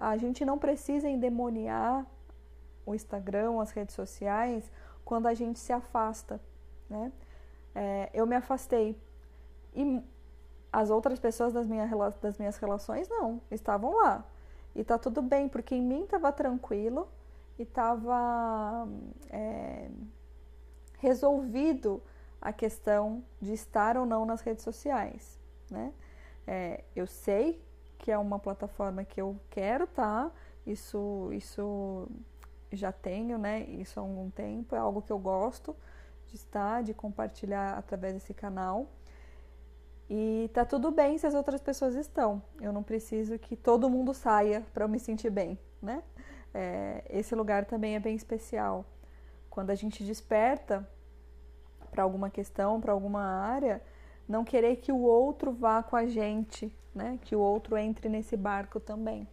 A 0.00 0.16
gente 0.16 0.47
não 0.47 0.59
precisa 0.59 1.09
endemoniar 1.09 2.07
o 2.87 2.95
Instagram, 2.95 3.61
as 3.61 3.71
redes 3.71 3.95
sociais, 3.95 4.73
quando 5.04 5.26
a 5.26 5.35
gente 5.35 5.59
se 5.59 5.75
afasta, 5.75 6.40
né? 6.88 7.12
É, 7.75 8.09
eu 8.14 8.26
me 8.26 8.35
afastei. 8.35 8.99
E 9.75 10.02
as 10.73 10.88
outras 10.88 11.21
pessoas 11.21 11.52
das, 11.52 11.66
minha, 11.66 11.87
das 12.23 12.38
minhas 12.38 12.57
relações 12.57 13.11
não, 13.11 13.42
estavam 13.50 13.95
lá. 13.95 14.25
E 14.75 14.83
tá 14.83 14.97
tudo 14.97 15.21
bem, 15.21 15.50
porque 15.50 15.75
em 15.75 15.83
mim 15.83 16.04
estava 16.04 16.33
tranquilo 16.33 17.07
e 17.59 17.62
estava 17.62 18.88
é, 19.28 19.90
resolvido 20.99 22.02
a 22.40 22.54
questão 22.54 23.23
de 23.38 23.52
estar 23.52 23.99
ou 23.99 24.07
não 24.07 24.25
nas 24.25 24.40
redes 24.40 24.64
sociais, 24.64 25.38
né? 25.71 25.92
É, 26.47 26.85
eu 26.97 27.07
sei 27.07 27.62
que 28.00 28.11
é 28.11 28.19
uma 28.19 28.38
plataforma 28.38 29.04
que 29.04 29.21
eu 29.21 29.38
quero 29.50 29.87
tá, 29.87 30.30
isso, 30.66 31.30
isso 31.33 32.09
já 32.73 32.90
tenho, 32.90 33.38
né? 33.38 33.61
Isso 33.61 34.00
há 34.00 34.02
algum 34.02 34.30
tempo, 34.30 34.75
é 34.75 34.78
algo 34.78 35.02
que 35.02 35.12
eu 35.12 35.19
gosto 35.19 35.76
de 36.26 36.37
estar, 36.37 36.83
de 36.83 36.95
compartilhar 36.95 37.76
através 37.76 38.14
desse 38.14 38.33
canal. 38.33 38.87
E 40.09 40.50
tá 40.52 40.64
tudo 40.64 40.90
bem 40.90 41.19
se 41.19 41.26
as 41.26 41.35
outras 41.35 41.61
pessoas 41.61 41.95
estão. 41.95 42.42
Eu 42.61 42.73
não 42.73 42.83
preciso 42.83 43.38
que 43.38 43.54
todo 43.54 43.90
mundo 43.90 44.14
saia 44.14 44.64
para 44.73 44.85
eu 44.85 44.88
me 44.88 44.99
sentir 44.99 45.30
bem, 45.30 45.59
né? 45.80 46.02
É, 46.52 47.04
esse 47.11 47.35
lugar 47.35 47.64
também 47.64 47.95
é 47.95 48.00
bem 48.00 48.16
especial. 48.16 48.85
Quando 49.49 49.71
a 49.71 49.75
gente 49.75 50.02
desperta 50.02 50.88
para 51.90 52.02
alguma 52.02 52.30
questão, 52.30 52.80
para 52.80 52.92
alguma 52.92 53.23
área, 53.23 53.83
não 54.26 54.45
querer 54.45 54.76
que 54.76 54.90
o 54.90 55.00
outro 55.00 55.52
vá 55.52 55.83
com 55.83 55.97
a 55.97 56.07
gente, 56.07 56.75
né? 56.95 57.19
Que 57.23 57.35
o 57.37 57.41
outro 57.41 57.77
entre 57.77 58.09
nesse 58.09 58.37
barco 58.37 58.81
também. 58.81 59.27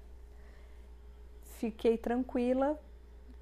Fiquei 1.44 1.98
tranquila 1.98 2.80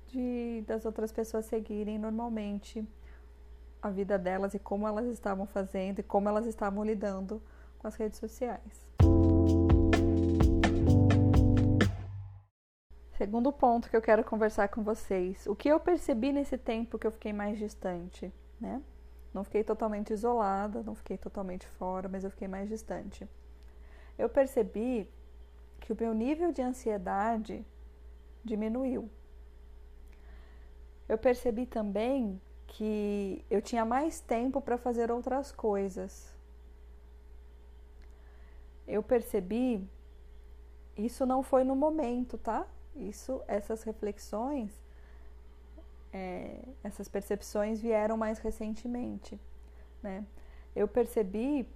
de 0.07 0.63
das 0.67 0.85
outras 0.85 1.11
pessoas 1.11 1.45
seguirem 1.45 1.97
normalmente 1.97 2.87
a 3.81 3.89
vida 3.89 4.17
delas 4.17 4.53
e 4.53 4.59
como 4.59 4.87
elas 4.87 5.05
estavam 5.07 5.45
fazendo 5.45 5.99
e 5.99 6.03
como 6.03 6.27
elas 6.29 6.45
estavam 6.45 6.83
lidando 6.83 7.41
com 7.77 7.87
as 7.87 7.95
redes 7.95 8.17
sociais. 8.17 8.85
Segundo 13.17 13.51
ponto 13.53 13.89
que 13.89 13.95
eu 13.95 14.01
quero 14.01 14.23
conversar 14.23 14.67
com 14.67 14.83
vocês, 14.83 15.47
o 15.47 15.55
que 15.55 15.69
eu 15.69 15.79
percebi 15.79 16.33
nesse 16.33 16.57
tempo 16.57 16.99
que 16.99 17.07
eu 17.07 17.11
fiquei 17.11 17.31
mais 17.31 17.57
distante, 17.57 18.31
né? 18.59 18.81
Não 19.33 19.43
fiquei 19.43 19.63
totalmente 19.63 20.11
isolada, 20.11 20.81
não 20.83 20.95
fiquei 20.95 21.17
totalmente 21.17 21.67
fora, 21.67 22.09
mas 22.09 22.23
eu 22.23 22.29
fiquei 22.29 22.47
mais 22.47 22.67
distante. 22.67 23.27
Eu 24.17 24.29
percebi 24.29 25.09
que 25.79 25.93
o 25.93 25.97
meu 25.99 26.13
nível 26.13 26.51
de 26.51 26.61
ansiedade 26.61 27.65
diminuiu. 28.43 29.09
Eu 31.07 31.17
percebi 31.17 31.65
também 31.65 32.41
que 32.67 33.45
eu 33.49 33.61
tinha 33.61 33.85
mais 33.85 34.19
tempo 34.19 34.59
para 34.59 34.77
fazer 34.77 35.11
outras 35.11 35.51
coisas. 35.51 36.33
Eu 38.87 39.01
percebi, 39.03 39.87
isso 40.97 41.25
não 41.25 41.41
foi 41.43 41.63
no 41.63 41.75
momento, 41.75 42.37
tá? 42.37 42.67
Isso, 42.95 43.41
essas 43.47 43.83
reflexões, 43.83 44.71
é, 46.13 46.59
essas 46.83 47.07
percepções 47.07 47.81
vieram 47.81 48.15
mais 48.15 48.39
recentemente, 48.39 49.39
né? 50.01 50.25
Eu 50.75 50.87
percebi, 50.87 51.67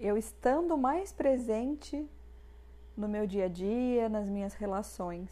eu 0.00 0.16
estando 0.16 0.76
mais 0.78 1.12
presente 1.12 2.08
no 2.96 3.06
meu 3.06 3.26
dia 3.26 3.44
a 3.44 3.48
dia, 3.48 4.08
nas 4.08 4.26
minhas 4.26 4.54
relações. 4.54 5.30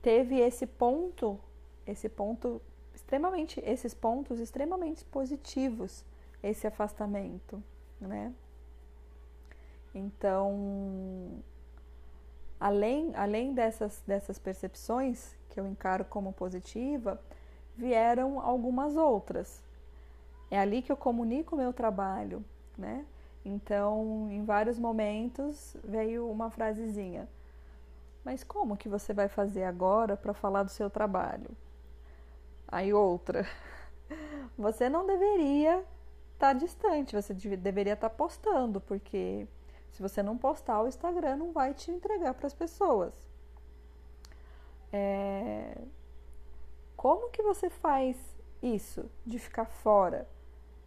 Teve 0.00 0.38
esse 0.38 0.66
ponto, 0.66 1.38
esse 1.86 2.08
ponto 2.08 2.60
extremamente, 2.94 3.60
esses 3.64 3.92
pontos 3.92 4.40
extremamente 4.40 5.04
positivos, 5.04 6.04
esse 6.42 6.66
afastamento, 6.66 7.62
né? 8.00 8.32
Então, 9.94 11.42
além, 12.58 13.14
além 13.14 13.52
dessas, 13.52 14.02
dessas 14.06 14.38
percepções 14.38 15.34
que 15.50 15.60
eu 15.60 15.66
encaro 15.66 16.04
como 16.04 16.32
positiva, 16.32 17.20
vieram 17.76 18.40
algumas 18.40 18.96
outras. 18.96 19.62
É 20.50 20.58
ali 20.58 20.80
que 20.80 20.90
eu 20.90 20.96
comunico 20.96 21.54
o 21.54 21.58
meu 21.58 21.72
trabalho, 21.72 22.44
né? 22.76 23.04
Então, 23.44 24.28
em 24.30 24.44
vários 24.44 24.78
momentos 24.78 25.76
veio 25.82 26.28
uma 26.30 26.50
frasezinha. 26.50 27.28
Mas 28.24 28.44
como 28.44 28.76
que 28.76 28.88
você 28.88 29.12
vai 29.14 29.28
fazer 29.28 29.64
agora 29.64 30.16
para 30.16 30.34
falar 30.34 30.62
do 30.62 30.70
seu 30.70 30.90
trabalho? 30.90 31.50
Aí 32.68 32.92
outra. 32.92 33.46
Você 34.58 34.88
não 34.88 35.06
deveria 35.06 35.78
estar 36.34 36.48
tá 36.48 36.52
distante, 36.52 37.14
você 37.14 37.32
deveria 37.32 37.94
estar 37.94 38.10
tá 38.10 38.14
postando, 38.14 38.80
porque 38.80 39.46
se 39.92 40.02
você 40.02 40.22
não 40.22 40.36
postar, 40.36 40.82
o 40.82 40.88
Instagram 40.88 41.36
não 41.36 41.52
vai 41.52 41.72
te 41.72 41.90
entregar 41.90 42.34
para 42.34 42.46
as 42.46 42.54
pessoas. 42.54 43.14
É... 44.92 45.78
Como 46.96 47.30
que 47.30 47.42
você 47.42 47.70
faz 47.70 48.16
isso 48.62 49.10
de 49.24 49.38
ficar 49.38 49.64
fora? 49.64 50.28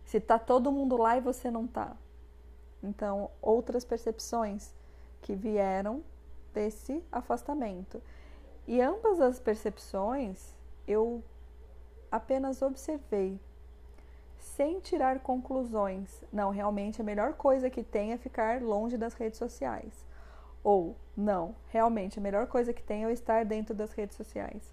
Se 0.06 0.20
tá 0.20 0.38
todo 0.38 0.72
mundo 0.72 0.98
lá 0.98 1.18
e 1.18 1.22
você 1.22 1.50
não 1.50 1.66
tá. 1.66 1.96
Então, 2.82 3.30
outras 3.42 3.86
percepções 3.86 4.74
que 5.22 5.34
vieram 5.34 6.04
desse 6.54 7.04
afastamento. 7.12 8.02
E 8.68 8.82
ambas 8.82 9.20
as 9.20 9.40
percepções 9.40 10.54
eu 10.88 11.24
apenas 12.12 12.62
observei, 12.62 13.40
sem 14.38 14.80
tirar 14.80 15.20
conclusões. 15.20 16.24
Não, 16.32 16.52
realmente 16.52 17.02
a 17.02 17.04
melhor 17.04 17.34
coisa 17.34 17.70
que 17.70 17.82
tem 17.82 18.12
é 18.12 18.18
ficar 18.18 18.62
longe 18.62 18.98
das 18.98 19.14
redes 19.14 19.40
sociais. 19.40 20.06
Ou, 20.64 20.96
não, 21.16 21.56
realmente 21.70 22.20
a 22.20 22.22
melhor 22.22 22.48
coisa 22.48 22.74
que 22.74 22.84
tem 22.84 23.04
é 23.04 23.06
eu 23.06 23.12
estar 23.12 23.44
dentro 23.46 23.74
das 23.74 23.94
redes 23.94 24.16
sociais. 24.16 24.72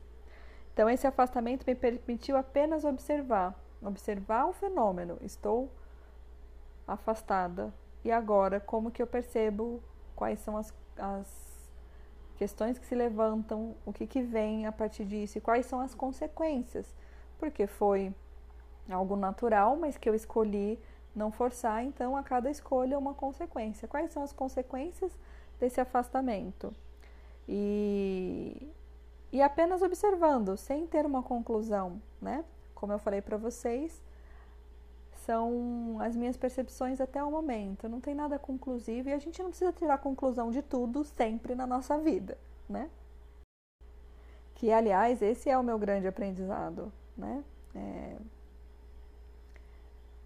Então, 0.73 0.89
esse 0.89 1.07
afastamento 1.07 1.65
me 1.67 1.75
permitiu 1.75 2.37
apenas 2.37 2.85
observar, 2.85 3.59
observar 3.83 4.47
o 4.47 4.53
fenômeno. 4.53 5.19
Estou 5.23 5.71
afastada. 6.87 7.73
E 8.05 8.11
agora, 8.11 8.61
como 8.61 8.91
que 8.91 9.03
eu 9.03 9.07
percebo 9.07 9.83
quais 10.17 10.39
são 10.41 10.57
as, 10.57 10.73
as 10.97 11.71
questões 12.37 12.79
que 12.79 12.87
se 12.87 12.95
levantam, 12.95 13.75
o 13.85 13.93
que, 13.93 14.07
que 14.07 14.23
vem 14.23 14.67
a 14.67 14.73
partir 14.73 15.05
disso 15.05 15.39
e 15.39 15.41
quais 15.41 15.67
são 15.67 15.81
as 15.81 15.95
consequências? 15.95 16.95
Porque 17.39 17.67
foi 17.67 18.15
algo 18.89 19.17
natural, 19.17 19.77
mas 19.77 19.97
que 19.97 20.09
eu 20.09 20.15
escolhi 20.15 20.79
não 21.15 21.31
forçar, 21.31 21.85
então 21.85 22.17
a 22.17 22.23
cada 22.23 22.51
escolha 22.51 22.99
uma 22.99 23.15
consequência. 23.15 23.87
Quais 23.87 24.11
são 24.11 24.23
as 24.23 24.33
consequências 24.33 25.13
desse 25.59 25.81
afastamento? 25.81 26.75
E, 27.49 28.73
e 29.33 29.43
apenas 29.43 29.83
observando, 29.83 30.57
sem 30.57 30.87
ter 30.87 31.05
uma 31.05 31.23
conclusão, 31.23 32.01
né? 32.21 32.45
Como 32.81 32.95
eu 32.95 32.99
falei 32.99 33.21
para 33.21 33.37
vocês, 33.37 34.03
são 35.27 35.99
as 36.01 36.17
minhas 36.17 36.39
percepções 36.39 36.99
até 36.99 37.23
o 37.23 37.31
momento. 37.31 37.91
Não 37.91 38.01
tem 38.01 38.15
nada 38.15 38.39
conclusivo 38.39 39.11
e 39.11 39.13
a 39.13 39.19
gente 39.19 39.43
não 39.43 39.51
precisa 39.51 39.71
tirar 39.71 39.99
conclusão 39.99 40.51
de 40.51 40.63
tudo 40.63 41.05
sempre 41.05 41.55
na 41.55 41.67
nossa 41.67 41.99
vida, 41.99 42.39
né? 42.67 42.89
Que, 44.55 44.73
aliás, 44.73 45.21
esse 45.21 45.51
é 45.51 45.59
o 45.59 45.63
meu 45.63 45.79
grande 45.79 46.09
aprendizado, 46.09 46.91
né? 47.15 47.45
É, 47.75 48.17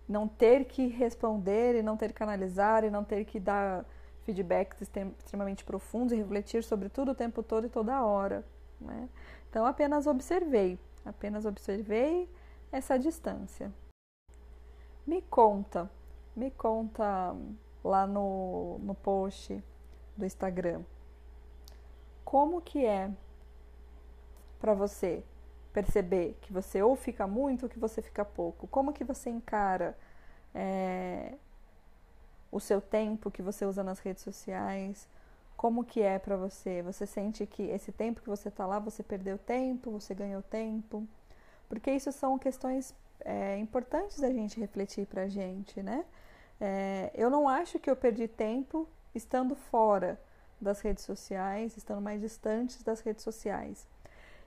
não 0.08 0.28
ter 0.28 0.64
que 0.66 0.86
responder 0.86 1.74
e 1.74 1.82
não 1.82 1.96
ter 1.96 2.12
que 2.12 2.22
analisar 2.22 2.84
e 2.84 2.90
não 2.90 3.02
ter 3.02 3.24
que 3.24 3.40
dar 3.40 3.84
feedbacks 4.22 4.80
extremamente 5.18 5.64
profundos 5.64 6.12
e 6.12 6.16
refletir 6.16 6.62
sobre 6.62 6.88
tudo 6.88 7.10
o 7.10 7.14
tempo 7.16 7.42
todo 7.42 7.66
e 7.66 7.68
toda 7.68 8.04
hora. 8.04 8.44
Né? 8.80 9.08
Então, 9.50 9.66
apenas 9.66 10.06
observei, 10.06 10.78
apenas 11.04 11.44
observei 11.44 12.28
essa 12.74 12.98
distância. 12.98 13.72
Me 15.06 15.22
conta, 15.22 15.88
me 16.34 16.50
conta 16.50 17.37
lá 17.84 18.04
no, 18.04 18.78
no 18.80 18.94
post 18.96 19.62
do 20.16 20.26
Instagram, 20.26 20.82
como 22.24 22.60
que 22.60 22.84
é 22.84 23.10
para 24.58 24.74
você 24.74 25.22
perceber 25.72 26.37
que 26.40 26.52
você 26.52 26.82
ou 26.82 26.96
fica 26.96 27.26
muito 27.28 27.64
ou 27.64 27.68
que 27.68 27.78
você 27.78 28.02
fica 28.02 28.24
pouco? 28.24 28.66
Como 28.66 28.92
que 28.92 29.04
você 29.04 29.30
encara 29.30 29.96
é, 30.52 31.34
o 32.50 32.58
seu 32.58 32.80
tempo 32.80 33.30
que 33.30 33.42
você 33.42 33.64
usa 33.64 33.84
nas 33.84 34.00
redes 34.00 34.24
sociais? 34.24 35.08
Como 35.56 35.84
que 35.84 36.02
é 36.02 36.18
para 36.18 36.37
você? 36.37 36.82
Você 36.82 37.06
sente 37.06 37.46
que 37.46 37.62
esse 37.64 37.92
tempo 37.92 38.20
que 38.20 38.28
você 38.28 38.48
está 38.48 38.66
lá, 38.66 38.80
você 38.80 39.02
perdeu 39.02 39.38
tempo, 39.38 39.92
você 39.92 40.12
ganhou 40.12 40.42
tempo? 40.42 41.06
Porque 41.68 41.90
isso 41.90 42.12
são 42.12 42.38
questões 42.38 42.94
é, 43.20 43.59
importantes 43.59 44.20
da 44.20 44.31
gente 44.31 44.61
refletir 44.61 45.07
para 45.07 45.22
a 45.22 45.29
gente, 45.29 45.83
né? 45.83 46.05
É, 46.61 47.11
eu 47.14 47.31
não 47.31 47.48
acho 47.48 47.79
que 47.79 47.90
eu 47.90 47.96
perdi 47.96 48.29
tempo 48.29 48.88
estando 49.14 49.55
fora 49.55 50.20
das 50.61 50.81
redes 50.81 51.05
sociais, 51.05 51.77
estando 51.77 52.00
mais 52.00 52.20
distantes 52.20 52.83
das 52.83 53.00
redes 53.00 53.24
sociais. 53.24 53.87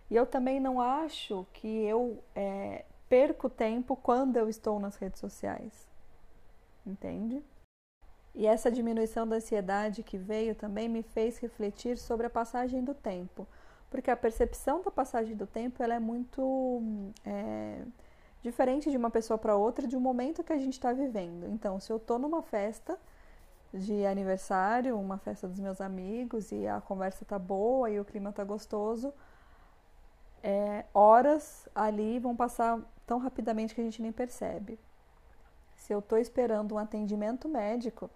E 0.09 0.15
eu 0.15 0.25
também 0.25 0.59
não 0.59 0.79
acho 0.79 1.45
que 1.53 1.67
eu 1.67 2.23
é, 2.35 2.85
perco 3.09 3.49
tempo 3.49 3.95
quando 3.95 4.37
eu 4.37 4.47
estou 4.49 4.79
nas 4.79 4.95
redes 4.95 5.19
sociais. 5.19 5.87
Entende? 6.85 7.43
E 8.33 8.45
essa 8.45 8.71
diminuição 8.71 9.27
da 9.27 9.37
ansiedade 9.37 10.03
que 10.03 10.17
veio 10.17 10.55
também 10.55 10.87
me 10.87 11.01
fez 11.01 11.39
refletir 11.39 11.97
sobre 11.97 12.27
a 12.27 12.29
passagem 12.29 12.83
do 12.83 12.93
tempo. 12.93 13.47
Porque 13.89 14.11
a 14.11 14.17
percepção 14.17 14.81
da 14.81 14.91
passagem 14.91 15.35
do 15.35 15.47
tempo 15.47 15.81
ela 15.81 15.93
é 15.93 15.99
muito 15.99 17.11
é, 17.25 17.81
diferente 18.41 18.91
de 18.91 18.97
uma 18.97 19.09
pessoa 19.09 19.37
para 19.37 19.55
outra, 19.55 19.87
de 19.87 19.95
um 19.95 19.99
momento 19.99 20.43
que 20.43 20.53
a 20.53 20.57
gente 20.57 20.73
está 20.73 20.91
vivendo. 20.91 21.47
Então, 21.47 21.79
se 21.79 21.91
eu 21.91 21.97
estou 21.97 22.19
numa 22.19 22.41
festa 22.41 22.97
de 23.73 24.05
aniversário, 24.05 24.99
uma 24.99 25.17
festa 25.17 25.47
dos 25.47 25.59
meus 25.59 25.81
amigos, 25.81 26.51
e 26.51 26.67
a 26.67 26.81
conversa 26.81 27.25
tá 27.25 27.39
boa 27.39 27.89
e 27.89 27.99
o 27.99 28.05
clima 28.05 28.31
tá 28.31 28.43
gostoso, 28.43 29.13
é, 30.43 30.85
horas 30.93 31.67
ali 31.73 32.19
vão 32.19 32.35
passar 32.35 32.79
tão 33.05 33.19
rapidamente 33.19 33.73
que 33.73 33.81
a 33.81 33.83
gente 33.83 34.01
nem 34.01 34.11
percebe. 34.11 34.79
Se 35.75 35.93
eu 35.93 35.99
estou 35.99 36.17
esperando 36.17 36.75
um 36.75 36.77
atendimento 36.77 37.47
médico 37.47 38.09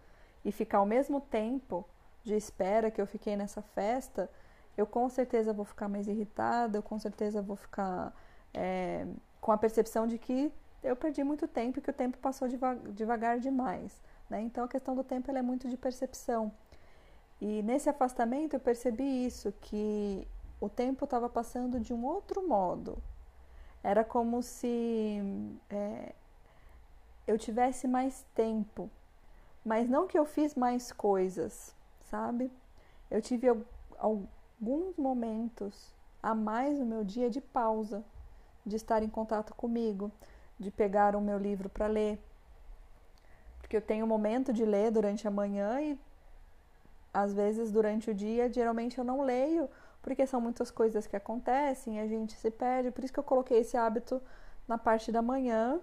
e 0.43 0.51
ficar 0.51 0.81
o 0.81 0.85
mesmo 0.85 1.21
tempo 1.21 1.85
de 2.23 2.35
espera 2.35 2.91
que 2.91 3.01
eu 3.01 3.07
fiquei 3.07 3.35
nessa 3.35 3.61
festa, 3.61 4.29
eu 4.81 4.87
com 4.87 5.07
certeza 5.09 5.53
vou 5.53 5.65
ficar 5.65 5.87
mais 5.87 6.07
irritada, 6.07 6.77
eu 6.77 6.83
com 6.83 6.97
certeza 6.99 7.41
vou 7.41 7.55
ficar 7.55 8.13
é, 8.53 9.05
com 9.39 9.51
a 9.51 9.57
percepção 9.57 10.07
de 10.07 10.17
que 10.17 10.51
eu 10.83 10.95
perdi 10.95 11.23
muito 11.23 11.47
tempo 11.47 11.79
e 11.79 11.81
que 11.81 11.89
o 11.89 11.93
tempo 11.93 12.17
passou 12.17 12.47
devagar 12.93 13.39
demais. 13.39 14.01
Né? 14.29 14.41
Então 14.41 14.63
a 14.63 14.67
questão 14.67 14.95
do 14.95 15.03
tempo 15.03 15.29
é 15.31 15.41
muito 15.41 15.69
de 15.69 15.77
percepção. 15.77 16.51
E 17.39 17.61
nesse 17.63 17.89
afastamento 17.89 18.55
eu 18.55 18.59
percebi 18.59 19.25
isso, 19.25 19.53
que 19.61 20.27
o 20.59 20.67
tempo 20.69 21.05
estava 21.05 21.29
passando 21.29 21.79
de 21.79 21.93
um 21.93 22.03
outro 22.05 22.47
modo. 22.47 22.97
Era 23.83 24.03
como 24.03 24.41
se 24.43 25.19
é, 25.69 26.13
eu 27.27 27.37
tivesse 27.37 27.87
mais 27.87 28.25
tempo, 28.35 28.89
mas 29.65 29.89
não 29.89 30.07
que 30.07 30.17
eu 30.17 30.25
fiz 30.25 30.55
mais 30.55 30.91
coisas, 30.91 31.75
sabe? 32.09 32.51
Eu 33.09 33.21
tive 33.21 33.47
alguns 34.61 34.95
momentos 34.95 35.91
a 36.21 36.35
mais 36.35 36.77
no 36.77 36.85
meu 36.85 37.03
dia 37.03 37.31
de 37.31 37.41
pausa, 37.41 38.03
de 38.63 38.75
estar 38.75 39.01
em 39.01 39.09
contato 39.09 39.55
comigo, 39.55 40.11
de 40.59 40.69
pegar 40.69 41.15
o 41.15 41.21
meu 41.21 41.39
livro 41.39 41.67
para 41.67 41.87
ler. 41.87 42.19
Porque 43.59 43.75
eu 43.75 43.81
tenho 43.81 44.05
um 44.05 44.07
momento 44.07 44.53
de 44.53 44.63
ler 44.63 44.91
durante 44.91 45.27
a 45.27 45.31
manhã 45.31 45.81
e 45.81 45.99
às 47.11 47.33
vezes 47.33 47.71
durante 47.71 48.11
o 48.11 48.13
dia, 48.13 48.53
geralmente 48.53 48.99
eu 48.99 49.03
não 49.03 49.23
leio 49.23 49.67
porque 49.99 50.25
são 50.27 50.39
muitas 50.39 50.69
coisas 50.69 51.05
que 51.07 51.15
acontecem, 51.15 51.99
a 51.99 52.07
gente 52.07 52.33
se 52.33 52.51
perde. 52.51 52.91
Por 52.91 53.03
isso 53.03 53.13
que 53.13 53.19
eu 53.19 53.23
coloquei 53.23 53.59
esse 53.59 53.75
hábito 53.75 54.21
na 54.67 54.77
parte 54.77 55.11
da 55.11 55.21
manhã, 55.21 55.79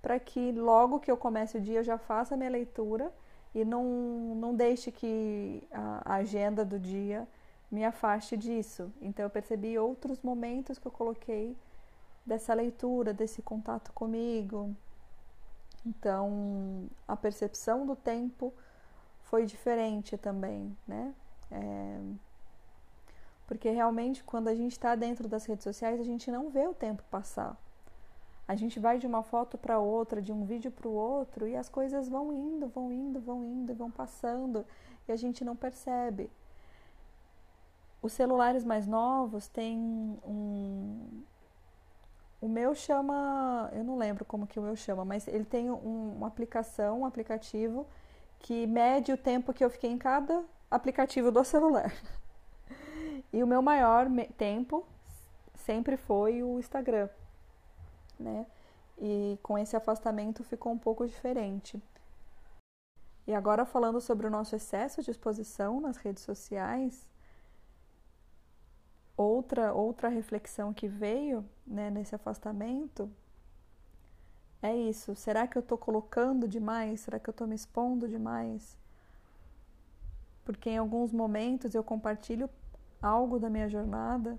para 0.00 0.18
que 0.20 0.52
logo 0.52 1.00
que 1.00 1.10
eu 1.10 1.16
comece 1.16 1.58
o 1.58 1.60
dia 1.60 1.80
eu 1.80 1.84
já 1.84 1.98
faça 1.98 2.34
a 2.34 2.36
minha 2.36 2.50
leitura 2.50 3.12
e 3.54 3.64
não, 3.64 3.84
não 4.36 4.54
deixe 4.54 4.92
que 4.92 5.66
a, 5.72 6.14
agenda 6.14 6.64
do 6.64 6.78
dia 6.78 7.26
me 7.70 7.84
afaste 7.84 8.36
disso. 8.36 8.92
Então 9.00 9.24
eu 9.24 9.30
percebi 9.30 9.78
outros 9.78 10.20
momentos 10.22 10.78
que 10.78 10.86
eu 10.86 10.92
coloquei 10.92 11.56
dessa 12.26 12.52
leitura, 12.54 13.14
desse 13.14 13.42
contato 13.42 13.92
comigo. 13.92 14.74
Então 15.86 16.88
a 17.06 17.16
percepção 17.16 17.86
do 17.86 17.96
tempo 17.96 18.52
foi 19.22 19.46
diferente 19.46 20.18
também, 20.18 20.76
né? 20.86 21.14
É... 21.50 22.00
Porque 23.46 23.68
realmente, 23.70 24.22
quando 24.22 24.46
a 24.46 24.54
gente 24.54 24.72
está 24.72 24.94
dentro 24.94 25.26
das 25.28 25.44
redes 25.44 25.64
sociais, 25.64 26.00
a 26.00 26.04
gente 26.04 26.30
não 26.30 26.50
vê 26.50 26.68
o 26.68 26.74
tempo 26.74 27.02
passar. 27.10 27.56
A 28.46 28.54
gente 28.54 28.78
vai 28.78 28.98
de 28.98 29.06
uma 29.06 29.22
foto 29.22 29.58
para 29.58 29.78
outra, 29.78 30.22
de 30.22 30.32
um 30.32 30.44
vídeo 30.44 30.70
para 30.70 30.86
o 30.88 30.92
outro, 30.92 31.48
e 31.48 31.56
as 31.56 31.68
coisas 31.68 32.08
vão 32.08 32.32
indo, 32.32 32.68
vão 32.68 32.92
indo, 32.92 33.20
vão 33.20 33.44
indo, 33.44 33.74
vão 33.74 33.90
passando, 33.90 34.64
e 35.08 35.12
a 35.12 35.16
gente 35.16 35.44
não 35.44 35.56
percebe. 35.56 36.30
Os 38.02 38.12
celulares 38.12 38.64
mais 38.64 38.86
novos 38.86 39.48
têm 39.48 39.78
um. 40.24 41.22
O 42.40 42.48
meu 42.48 42.74
chama. 42.74 43.70
Eu 43.72 43.84
não 43.84 43.96
lembro 43.98 44.24
como 44.24 44.46
que 44.46 44.58
o 44.58 44.62
meu 44.62 44.76
chama, 44.76 45.04
mas 45.04 45.28
ele 45.28 45.44
tem 45.44 45.70
um, 45.70 46.16
uma 46.16 46.28
aplicação, 46.28 47.00
um 47.00 47.06
aplicativo, 47.06 47.86
que 48.38 48.66
mede 48.66 49.12
o 49.12 49.16
tempo 49.16 49.52
que 49.52 49.64
eu 49.64 49.70
fiquei 49.70 49.90
em 49.90 49.98
cada 49.98 50.42
aplicativo 50.70 51.30
do 51.30 51.44
celular. 51.44 51.92
E 53.32 53.44
o 53.44 53.46
meu 53.46 53.62
maior 53.62 54.06
tempo 54.36 54.84
sempre 55.54 55.96
foi 55.96 56.42
o 56.42 56.58
Instagram 56.58 57.08
né? 58.20 58.46
E 58.98 59.38
com 59.42 59.56
esse 59.56 59.74
afastamento 59.74 60.44
ficou 60.44 60.72
um 60.72 60.78
pouco 60.78 61.06
diferente. 61.06 61.82
E 63.26 63.34
agora 63.34 63.64
falando 63.64 64.00
sobre 64.00 64.26
o 64.26 64.30
nosso 64.30 64.54
excesso 64.54 65.02
de 65.02 65.10
exposição 65.10 65.80
nas 65.80 65.96
redes 65.96 66.22
sociais, 66.22 67.08
outra 69.22 69.72
outra 69.72 70.08
reflexão 70.08 70.72
que 70.72 70.88
veio 70.88 71.44
né, 71.66 71.90
nesse 71.90 72.14
afastamento 72.14 73.10
é 74.62 74.76
isso. 74.76 75.14
Será 75.14 75.46
que 75.46 75.56
eu 75.56 75.60
estou 75.60 75.78
colocando 75.78 76.46
demais? 76.46 77.00
Será 77.00 77.18
que 77.18 77.28
eu 77.28 77.32
estou 77.32 77.46
me 77.46 77.54
expondo 77.54 78.06
demais? 78.06 78.76
Porque 80.44 80.70
em 80.70 80.78
alguns 80.78 81.12
momentos 81.12 81.74
eu 81.74 81.82
compartilho 81.82 82.48
algo 83.00 83.38
da 83.38 83.48
minha 83.48 83.68
jornada 83.68 84.38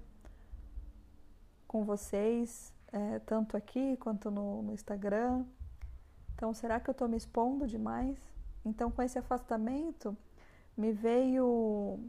com 1.68 1.84
vocês, 1.84 2.72
é, 2.92 3.20
tanto 3.20 3.58
aqui 3.58 3.98
quanto 3.98 4.30
no, 4.30 4.62
no 4.62 4.74
Instagram. 4.74 5.46
Então, 6.36 6.54
será 6.54 6.80
que 6.80 6.90
eu 6.90 6.92
estou 6.92 7.08
me 7.08 7.18
expondo 7.18 7.66
demais? 7.66 8.18
Então, 8.66 8.92
com 8.92 9.02
esse 9.02 9.18
afastamento, 9.18 10.16
me 10.76 10.92
veio 10.92 12.00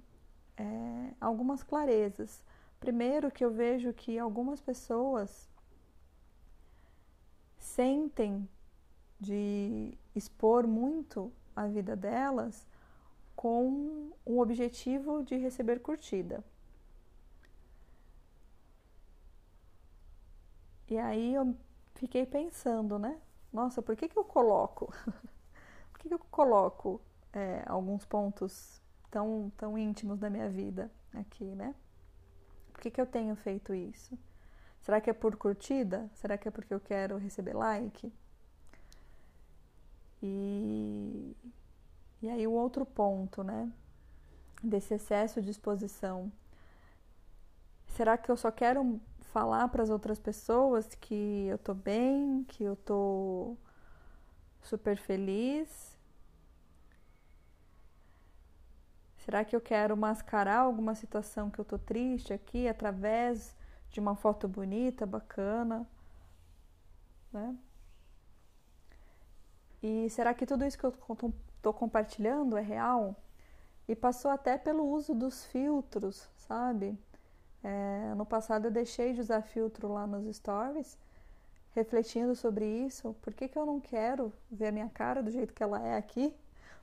é, 0.56 1.14
algumas 1.20 1.62
clarezas. 1.62 2.44
Primeiro, 2.82 3.30
que 3.30 3.44
eu 3.44 3.50
vejo 3.52 3.92
que 3.92 4.18
algumas 4.18 4.60
pessoas 4.60 5.48
sentem 7.56 8.48
de 9.20 9.96
expor 10.16 10.66
muito 10.66 11.32
a 11.54 11.68
vida 11.68 11.94
delas 11.94 12.66
com 13.36 14.10
o 14.24 14.40
objetivo 14.40 15.22
de 15.22 15.36
receber 15.36 15.78
curtida. 15.78 16.42
E 20.88 20.98
aí 20.98 21.34
eu 21.36 21.56
fiquei 21.94 22.26
pensando, 22.26 22.98
né? 22.98 23.16
Nossa, 23.52 23.80
por 23.80 23.94
que, 23.94 24.08
que 24.08 24.18
eu 24.18 24.24
coloco? 24.24 24.92
por 25.92 26.00
que, 26.00 26.08
que 26.08 26.14
eu 26.14 26.18
coloco 26.18 27.00
é, 27.32 27.62
alguns 27.64 28.04
pontos 28.04 28.82
tão, 29.08 29.52
tão 29.56 29.78
íntimos 29.78 30.18
da 30.18 30.28
minha 30.28 30.50
vida 30.50 30.90
aqui, 31.14 31.44
né? 31.44 31.76
Que, 32.82 32.90
que 32.90 33.00
eu 33.00 33.06
tenho 33.06 33.36
feito 33.36 33.72
isso? 33.72 34.18
Será 34.80 35.00
que 35.00 35.08
é 35.08 35.12
por 35.12 35.36
curtida? 35.36 36.10
Será 36.16 36.36
que 36.36 36.48
é 36.48 36.50
porque 36.50 36.74
eu 36.74 36.80
quero 36.80 37.16
receber 37.16 37.54
like? 37.54 38.12
E, 40.20 41.36
e 42.20 42.28
aí 42.28 42.44
o 42.44 42.50
outro 42.50 42.84
ponto, 42.84 43.44
né? 43.44 43.70
Desse 44.60 44.94
excesso 44.94 45.40
de 45.40 45.52
exposição. 45.52 46.32
Será 47.86 48.18
que 48.18 48.28
eu 48.28 48.36
só 48.36 48.50
quero 48.50 49.00
falar 49.20 49.68
para 49.68 49.84
as 49.84 49.88
outras 49.88 50.18
pessoas 50.18 50.92
que 50.96 51.46
eu 51.46 51.58
tô 51.58 51.74
bem, 51.74 52.42
que 52.48 52.64
eu 52.64 52.74
tô 52.74 53.56
super 54.60 54.96
feliz? 54.96 55.91
Será 59.24 59.44
que 59.44 59.54
eu 59.54 59.60
quero 59.60 59.96
mascarar 59.96 60.58
alguma 60.58 60.94
situação 60.96 61.48
que 61.48 61.58
eu 61.58 61.64
tô 61.64 61.78
triste 61.78 62.32
aqui 62.32 62.66
através 62.66 63.54
de 63.88 64.00
uma 64.00 64.16
foto 64.16 64.48
bonita, 64.48 65.06
bacana, 65.06 65.86
né? 67.32 67.56
E 69.82 70.08
será 70.10 70.34
que 70.34 70.44
tudo 70.46 70.64
isso 70.64 70.78
que 70.78 70.84
eu 70.84 70.92
tô 71.60 71.72
compartilhando 71.72 72.56
é 72.56 72.60
real? 72.62 73.16
E 73.88 73.94
passou 73.94 74.30
até 74.30 74.58
pelo 74.58 74.84
uso 74.84 75.14
dos 75.14 75.44
filtros, 75.46 76.28
sabe? 76.36 76.98
É, 77.62 78.14
no 78.16 78.26
passado 78.26 78.66
eu 78.66 78.70
deixei 78.72 79.12
de 79.12 79.20
usar 79.20 79.42
filtro 79.42 79.86
lá 79.92 80.04
nos 80.06 80.36
stories, 80.36 80.98
refletindo 81.74 82.34
sobre 82.34 82.64
isso. 82.66 83.14
Por 83.22 83.34
que, 83.34 83.48
que 83.48 83.58
eu 83.58 83.66
não 83.66 83.80
quero 83.80 84.32
ver 84.50 84.68
a 84.68 84.72
minha 84.72 84.88
cara 84.88 85.22
do 85.22 85.30
jeito 85.30 85.54
que 85.54 85.62
ela 85.62 85.80
é 85.80 85.96
aqui? 85.96 86.34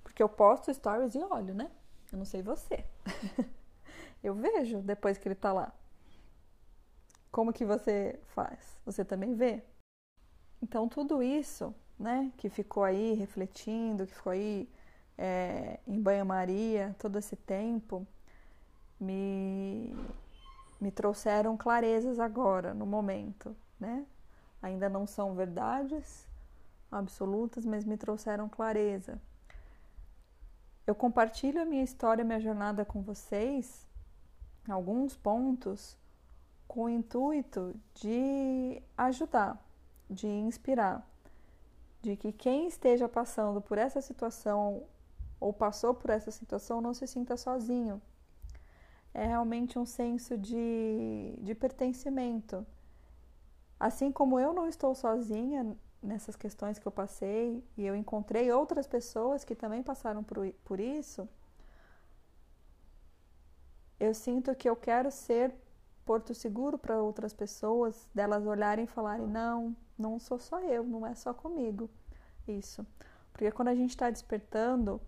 Porque 0.03 0.23
eu 0.23 0.29
posto 0.29 0.73
stories 0.73 1.15
e 1.15 1.19
olho, 1.19 1.53
né? 1.53 1.69
Eu 2.11 2.17
não 2.17 2.25
sei 2.25 2.41
você. 2.41 2.85
eu 4.23 4.33
vejo 4.35 4.81
depois 4.81 5.17
que 5.17 5.27
ele 5.27 5.35
tá 5.35 5.53
lá. 5.53 5.73
Como 7.31 7.53
que 7.53 7.65
você 7.65 8.19
faz? 8.27 8.79
Você 8.85 9.05
também 9.05 9.35
vê? 9.35 9.63
Então 10.61 10.89
tudo 10.89 11.21
isso, 11.21 11.73
né, 11.97 12.31
que 12.37 12.49
ficou 12.49 12.83
aí 12.83 13.13
refletindo, 13.13 14.05
que 14.05 14.13
ficou 14.13 14.31
aí 14.31 14.69
é, 15.17 15.79
em 15.87 16.01
banho-maria 16.01 16.95
todo 16.99 17.17
esse 17.17 17.35
tempo, 17.35 18.05
me 18.99 19.93
me 20.79 20.91
trouxeram 20.91 21.57
clarezas 21.57 22.19
agora, 22.19 22.73
no 22.73 22.85
momento, 22.85 23.55
né? 23.79 24.05
Ainda 24.61 24.87
não 24.89 25.05
são 25.05 25.35
verdades 25.35 26.27
absolutas, 26.91 27.65
mas 27.65 27.83
me 27.83 27.97
trouxeram 27.97 28.47
clareza. 28.47 29.21
Eu 30.89 30.95
compartilho 30.95 31.61
a 31.61 31.65
minha 31.65 31.83
história, 31.83 32.23
a 32.23 32.25
minha 32.25 32.39
jornada 32.39 32.83
com 32.83 32.99
vocês, 33.03 33.87
alguns 34.67 35.15
pontos, 35.15 35.95
com 36.67 36.85
o 36.85 36.89
intuito 36.89 37.75
de 37.93 38.81
ajudar, 38.97 39.63
de 40.09 40.25
inspirar, 40.25 41.07
de 42.01 42.17
que 42.17 42.31
quem 42.31 42.65
esteja 42.65 43.07
passando 43.07 43.61
por 43.61 43.77
essa 43.77 44.01
situação 44.01 44.81
ou 45.39 45.53
passou 45.53 45.93
por 45.93 46.09
essa 46.09 46.31
situação 46.31 46.81
não 46.81 46.95
se 46.95 47.05
sinta 47.05 47.37
sozinho, 47.37 48.01
é 49.13 49.27
realmente 49.27 49.77
um 49.77 49.85
senso 49.85 50.35
de, 50.39 51.35
de 51.39 51.53
pertencimento. 51.53 52.65
Assim 53.79 54.11
como 54.11 54.39
eu 54.39 54.53
não 54.53 54.67
estou 54.67 54.95
sozinha 54.95 55.77
nessas 56.01 56.35
questões 56.35 56.79
que 56.79 56.87
eu 56.87 56.91
passei 56.91 57.63
e 57.77 57.85
eu 57.85 57.95
encontrei 57.95 58.51
outras 58.51 58.87
pessoas 58.87 59.43
que 59.43 59.55
também 59.55 59.83
passaram 59.83 60.23
por, 60.23 60.49
por 60.63 60.79
isso, 60.79 61.27
eu 63.99 64.13
sinto 64.13 64.55
que 64.55 64.69
eu 64.69 64.75
quero 64.75 65.11
ser 65.11 65.53
porto 66.05 66.33
seguro 66.33 66.77
para 66.77 67.01
outras 67.01 67.33
pessoas, 67.33 68.07
delas 68.15 68.45
olharem 68.45 68.85
e 68.85 68.87
falarem: 68.87 69.27
não, 69.27 69.75
não 69.97 70.17
sou 70.19 70.39
só 70.39 70.59
eu, 70.61 70.83
não 70.83 71.05
é 71.05 71.13
só 71.13 71.33
comigo 71.33 71.89
isso. 72.47 72.85
Porque 73.31 73.51
quando 73.51 73.67
a 73.67 73.75
gente 73.75 73.91
está 73.91 74.09
despertando, 74.09 74.99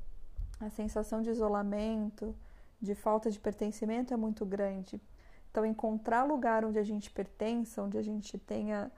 a 0.60 0.70
sensação 0.70 1.22
de 1.22 1.30
isolamento, 1.30 2.36
de 2.82 2.96
falta 2.96 3.32
de 3.32 3.40
pertencimento 3.40 4.14
é 4.14 4.18
muito 4.18 4.46
grande. 4.46 5.02
Então, 5.50 5.66
encontrar 5.66 6.24
lugar 6.24 6.64
onde 6.64 6.80
a 6.80 6.84
gente 6.84 7.12
pertença, 7.12 7.82
onde 7.82 7.98
a 7.98 8.02
gente 8.02 8.38
tenha 8.38 8.92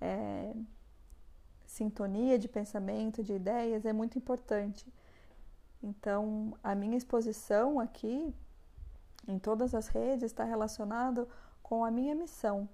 é, 0.00 0.52
sintonia 1.70 2.36
de 2.36 2.48
pensamento, 2.48 3.22
de 3.22 3.32
ideias, 3.32 3.86
é 3.86 3.92
muito 3.92 4.18
importante. 4.18 4.84
Então, 5.80 6.52
a 6.62 6.74
minha 6.74 6.96
exposição 6.96 7.78
aqui, 7.78 8.34
em 9.26 9.38
todas 9.38 9.74
as 9.74 9.86
redes, 9.86 10.24
está 10.24 10.44
relacionado 10.44 11.28
com 11.62 11.84
a 11.84 11.90
minha 11.90 12.14
missão, 12.14 12.68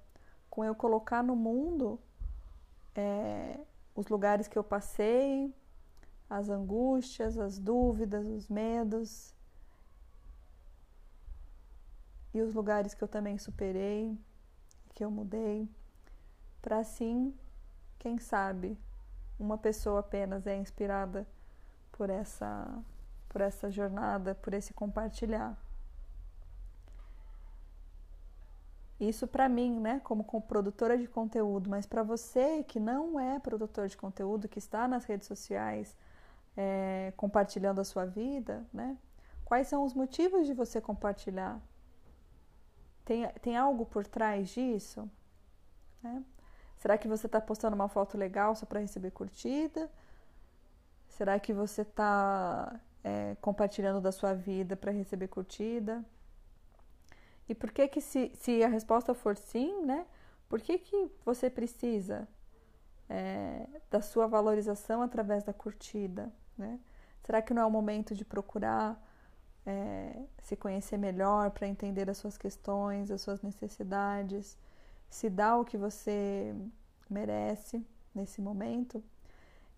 com 0.49 0.65
eu 0.65 0.75
colocar 0.75 1.23
no 1.23 1.37
mundo 1.37 2.01
é, 2.95 3.61
os 3.95 4.07
lugares 4.09 4.49
que 4.49 4.59
eu 4.59 4.65
passei, 4.65 5.55
as 6.29 6.49
angústias, 6.49 7.39
as 7.39 7.59
dúvidas, 7.59 8.27
os 8.27 8.49
medos, 8.49 9.35
e 12.33 12.41
os 12.41 12.55
lugares 12.55 12.95
que 12.95 13.05
eu 13.05 13.09
também 13.09 13.37
superei, 13.37 14.19
que 14.95 15.05
eu 15.05 15.11
mudei, 15.11 15.69
para 16.63 16.79
assim, 16.79 17.35
quem 17.99 18.19
sabe, 18.19 18.77
uma 19.38 19.59
pessoa 19.59 20.01
apenas 20.01 20.46
é 20.46 20.57
inspirada 20.57 21.27
por 21.92 22.11
essa 22.11 22.66
por 23.29 23.42
essa 23.42 23.70
jornada, 23.70 24.35
por 24.35 24.55
esse 24.55 24.72
compartilhar. 24.72 25.59
Isso 28.99 29.29
para 29.29 29.46
mim, 29.46 29.79
né, 29.79 30.01
como 30.03 30.25
produtora 30.42 30.96
de 30.96 31.07
conteúdo, 31.07 31.68
mas 31.68 31.85
para 31.85 32.03
você 32.03 32.64
que 32.64 32.81
não 32.81 33.20
é 33.20 33.38
produtor 33.38 33.88
de 33.88 33.96
conteúdo, 33.96 34.49
que 34.49 34.59
está 34.59 34.88
nas 34.88 35.05
redes 35.05 35.27
sociais, 35.27 35.94
é, 36.57 37.12
compartilhando 37.14 37.79
a 37.79 37.85
sua 37.85 38.07
vida, 38.07 38.66
né? 38.72 38.96
Quais 39.44 39.68
são 39.68 39.85
os 39.85 39.92
motivos 39.92 40.46
de 40.46 40.55
você 40.55 40.81
compartilhar? 40.81 41.61
Tem, 43.05 43.29
tem 43.42 43.57
algo 43.57 43.85
por 43.85 44.07
trás 44.07 44.49
disso? 44.49 45.09
Né? 46.03 46.25
Será 46.77 46.99
que 46.99 47.09
você 47.09 47.27
está 47.27 47.41
postando 47.41 47.75
uma 47.75 47.89
foto 47.89 48.19
legal 48.19 48.55
só 48.55 48.67
para 48.67 48.81
receber 48.81 49.11
curtida? 49.11 49.91
Será 51.09 51.41
que 51.41 51.53
você 51.53 51.83
está 51.83 52.79
é, 53.03 53.37
compartilhando 53.41 54.01
da 54.01 54.12
sua 54.12 54.35
vida 54.35 54.77
para 54.77 54.93
receber 54.93 55.29
curtida? 55.29 56.05
E 57.49 57.55
por 57.55 57.71
que 57.71 57.89
que 57.89 58.01
se, 58.01 58.31
se 58.35 58.62
a 58.62 58.69
resposta 58.69 59.15
for 59.15 59.37
sim, 59.37 59.83
né? 59.85 60.07
Por 60.49 60.61
que 60.61 60.79
que 60.79 61.11
você 61.25 61.49
precisa 61.49 62.29
é, 63.09 63.67
da 63.91 64.01
sua 64.01 64.27
valorização 64.27 65.01
através 65.01 65.43
da 65.45 65.53
curtida, 65.53 66.33
né? 66.59 66.79
Será 67.23 67.41
que 67.43 67.55
não 67.55 67.62
é 67.62 67.67
o 67.67 67.71
momento 67.71 68.15
de 68.15 68.25
procurar 68.25 69.01
é, 69.65 70.23
se 70.43 70.55
conhecer 70.57 70.97
melhor 70.97 71.51
para 71.51 71.67
entender 71.67 72.09
as 72.09 72.19
suas 72.19 72.39
questões, 72.39 73.11
as 73.11 73.21
suas 73.21 73.43
necessidades, 73.43 74.57
se 75.09 75.31
dar 75.31 75.59
o 75.59 75.64
que 75.64 75.77
você 75.77 76.55
merece 77.09 77.85
nesse 78.14 78.40
momento? 78.40 79.03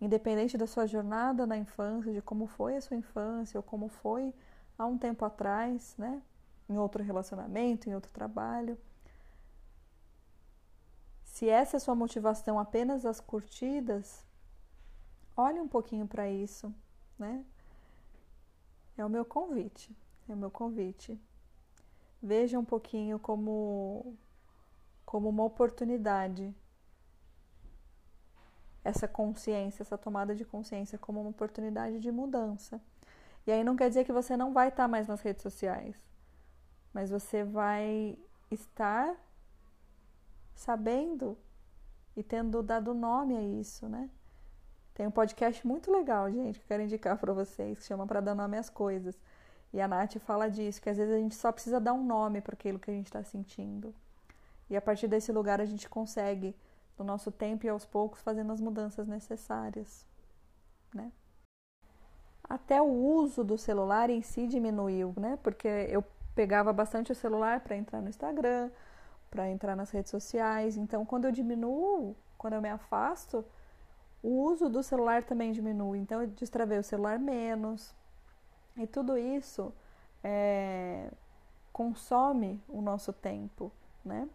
Independente 0.01 0.57
da 0.57 0.65
sua 0.65 0.85
jornada 0.85 1.45
na 1.45 1.57
infância, 1.57 2.13
de 2.13 2.21
como 2.21 2.47
foi 2.47 2.77
a 2.77 2.81
sua 2.81 2.97
infância 2.97 3.57
ou 3.57 3.63
como 3.63 3.89
foi 3.89 4.33
há 4.77 4.85
um 4.85 4.97
tempo 4.97 5.25
atrás, 5.25 5.95
né? 5.97 6.21
Em 6.69 6.77
outro 6.77 7.03
relacionamento, 7.03 7.89
em 7.89 7.95
outro 7.95 8.11
trabalho. 8.11 8.77
Se 11.23 11.47
essa 11.49 11.77
é 11.77 11.79
sua 11.79 11.95
motivação 11.95 12.59
apenas 12.59 13.05
as 13.05 13.19
curtidas, 13.19 14.25
olhe 15.35 15.59
um 15.59 15.67
pouquinho 15.67 16.07
para 16.07 16.29
isso, 16.29 16.73
né? 17.17 17.45
É 18.97 19.05
o 19.05 19.09
meu 19.09 19.23
convite, 19.23 19.95
é 20.27 20.33
o 20.33 20.37
meu 20.37 20.51
convite. 20.51 21.19
Veja 22.21 22.59
um 22.59 22.65
pouquinho 22.65 23.17
como 23.17 24.17
como 25.09 25.27
uma 25.27 25.43
oportunidade 25.43 26.55
essa 28.83 29.07
consciência, 29.07 29.81
essa 29.81 29.97
tomada 29.97 30.35
de 30.35 30.45
consciência 30.45 30.99
como 30.99 31.19
uma 31.19 31.31
oportunidade 31.31 31.99
de 31.99 32.11
mudança. 32.11 32.79
E 33.47 33.51
aí 33.51 33.63
não 33.63 33.75
quer 33.75 33.89
dizer 33.89 34.03
que 34.03 34.13
você 34.13 34.37
não 34.37 34.53
vai 34.53 34.67
estar 34.67 34.87
mais 34.87 35.07
nas 35.07 35.19
redes 35.21 35.41
sociais, 35.41 35.99
mas 36.93 37.09
você 37.09 37.43
vai 37.43 38.19
estar 38.51 39.15
sabendo 40.53 41.35
e 42.15 42.21
tendo 42.21 42.61
dado 42.61 42.93
nome 42.93 43.35
a 43.35 43.41
isso, 43.41 43.89
né? 43.89 44.11
Tem 44.93 45.07
um 45.07 45.11
podcast 45.11 45.65
muito 45.65 45.91
legal, 45.91 46.31
gente, 46.31 46.59
que 46.59 46.65
eu 46.65 46.67
quero 46.67 46.83
indicar 46.83 47.17
para 47.17 47.33
vocês, 47.33 47.79
que 47.79 47.83
chama 47.83 48.05
Para 48.05 48.21
Dar 48.21 48.35
Nome 48.35 48.59
às 48.59 48.69
Coisas. 48.69 49.19
E 49.73 49.81
a 49.81 49.87
Nath 49.87 50.19
fala 50.19 50.51
disso, 50.51 50.79
que 50.79 50.89
às 50.91 50.97
vezes 50.97 51.15
a 51.15 51.17
gente 51.17 51.33
só 51.33 51.51
precisa 51.51 51.79
dar 51.79 51.93
um 51.93 52.05
nome 52.05 52.41
para 52.41 52.53
aquilo 52.53 52.77
que 52.77 52.91
a 52.91 52.93
gente 52.93 53.07
está 53.07 53.23
sentindo. 53.23 53.91
E 54.69 54.77
a 54.77 54.81
partir 54.81 55.07
desse 55.07 55.31
lugar 55.31 55.59
a 55.59 55.65
gente 55.65 55.89
consegue 55.89 56.55
do 56.97 57.03
nosso 57.03 57.31
tempo 57.31 57.65
e 57.65 57.69
aos 57.69 57.85
poucos 57.85 58.21
fazendo 58.21 58.51
as 58.51 58.59
mudanças 58.59 59.07
necessárias, 59.07 60.05
né? 60.93 61.11
Até 62.43 62.81
o 62.81 62.87
uso 62.87 63.43
do 63.43 63.57
celular 63.57 64.09
em 64.09 64.21
si 64.21 64.47
diminuiu, 64.47 65.13
né? 65.17 65.37
Porque 65.41 65.67
eu 65.67 66.03
pegava 66.35 66.73
bastante 66.73 67.11
o 67.11 67.15
celular 67.15 67.61
para 67.61 67.75
entrar 67.75 68.01
no 68.01 68.09
Instagram, 68.09 68.71
para 69.29 69.49
entrar 69.49 69.75
nas 69.75 69.91
redes 69.91 70.11
sociais. 70.11 70.77
Então, 70.77 71.05
quando 71.05 71.25
eu 71.25 71.31
diminuo, 71.31 72.15
quando 72.37 72.53
eu 72.53 72.61
me 72.61 72.69
afasto, 72.69 73.45
o 74.21 74.29
uso 74.43 74.67
do 74.67 74.81
celular 74.81 75.23
também 75.23 75.51
diminui. 75.51 75.99
Então, 75.99 76.21
eu 76.21 76.27
destravei 76.27 76.79
o 76.79 76.83
celular 76.83 77.19
menos. 77.19 77.93
E 78.75 78.87
tudo 78.87 79.17
isso 79.17 79.73
é, 80.23 81.11
consome 81.71 82.61
o 82.67 82.81
nosso 82.81 83.13
tempo, 83.13 83.71
né? 84.03 84.27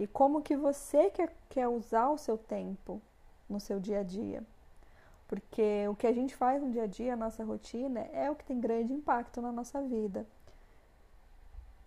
E 0.00 0.06
como 0.06 0.40
que 0.40 0.56
você 0.56 1.10
quer, 1.10 1.30
quer 1.50 1.68
usar 1.68 2.08
o 2.08 2.16
seu 2.16 2.38
tempo 2.38 3.02
no 3.46 3.60
seu 3.60 3.78
dia 3.78 4.00
a 4.00 4.02
dia. 4.02 4.42
Porque 5.28 5.86
o 5.88 5.94
que 5.94 6.06
a 6.06 6.12
gente 6.12 6.34
faz 6.34 6.62
no 6.62 6.70
dia 6.70 6.84
a 6.84 6.86
dia, 6.86 7.12
a 7.12 7.16
nossa 7.18 7.44
rotina, 7.44 8.00
é 8.10 8.30
o 8.30 8.34
que 8.34 8.46
tem 8.46 8.58
grande 8.58 8.94
impacto 8.94 9.42
na 9.42 9.52
nossa 9.52 9.82
vida. 9.82 10.26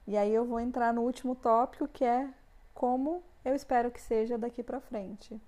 E 0.05 0.15
aí 0.15 0.31
eu 0.31 0.45
vou 0.45 0.59
entrar 0.59 0.93
no 0.93 1.01
último 1.01 1.33
tópico, 1.33 1.87
que 1.87 2.05
é 2.05 2.29
como 2.71 3.23
eu 3.43 3.55
espero 3.55 3.89
que 3.89 3.99
seja 3.99 4.37
daqui 4.37 4.61
para 4.61 4.79
frente. 4.79 5.41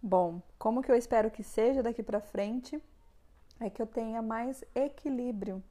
Bom, 0.00 0.40
como 0.56 0.80
que 0.80 0.92
eu 0.92 0.94
espero 0.94 1.28
que 1.28 1.42
seja 1.42 1.82
daqui 1.82 2.04
para 2.04 2.20
frente? 2.20 2.80
É 3.60 3.68
que 3.68 3.80
eu 3.80 3.86
tenha 3.86 4.22
mais 4.22 4.64
equilíbrio, 4.74 5.62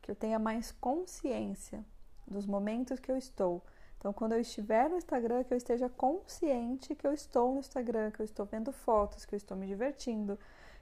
que 0.00 0.10
eu 0.10 0.16
tenha 0.16 0.38
mais 0.38 0.72
consciência 0.72 1.84
dos 2.26 2.46
momentos 2.46 2.98
que 2.98 3.10
eu 3.10 3.16
estou. 3.16 3.62
Então, 3.98 4.12
quando 4.12 4.32
eu 4.32 4.40
estiver 4.40 4.88
no 4.88 4.96
Instagram, 4.96 5.44
que 5.44 5.52
eu 5.52 5.58
esteja 5.58 5.88
consciente 5.88 6.94
que 6.94 7.06
eu 7.06 7.12
estou 7.12 7.52
no 7.52 7.60
Instagram, 7.60 8.10
que 8.10 8.20
eu 8.20 8.24
estou 8.24 8.46
vendo 8.46 8.72
fotos, 8.72 9.24
que 9.24 9.34
eu 9.34 9.36
estou 9.36 9.56
me 9.56 9.66
divertindo, 9.66 10.38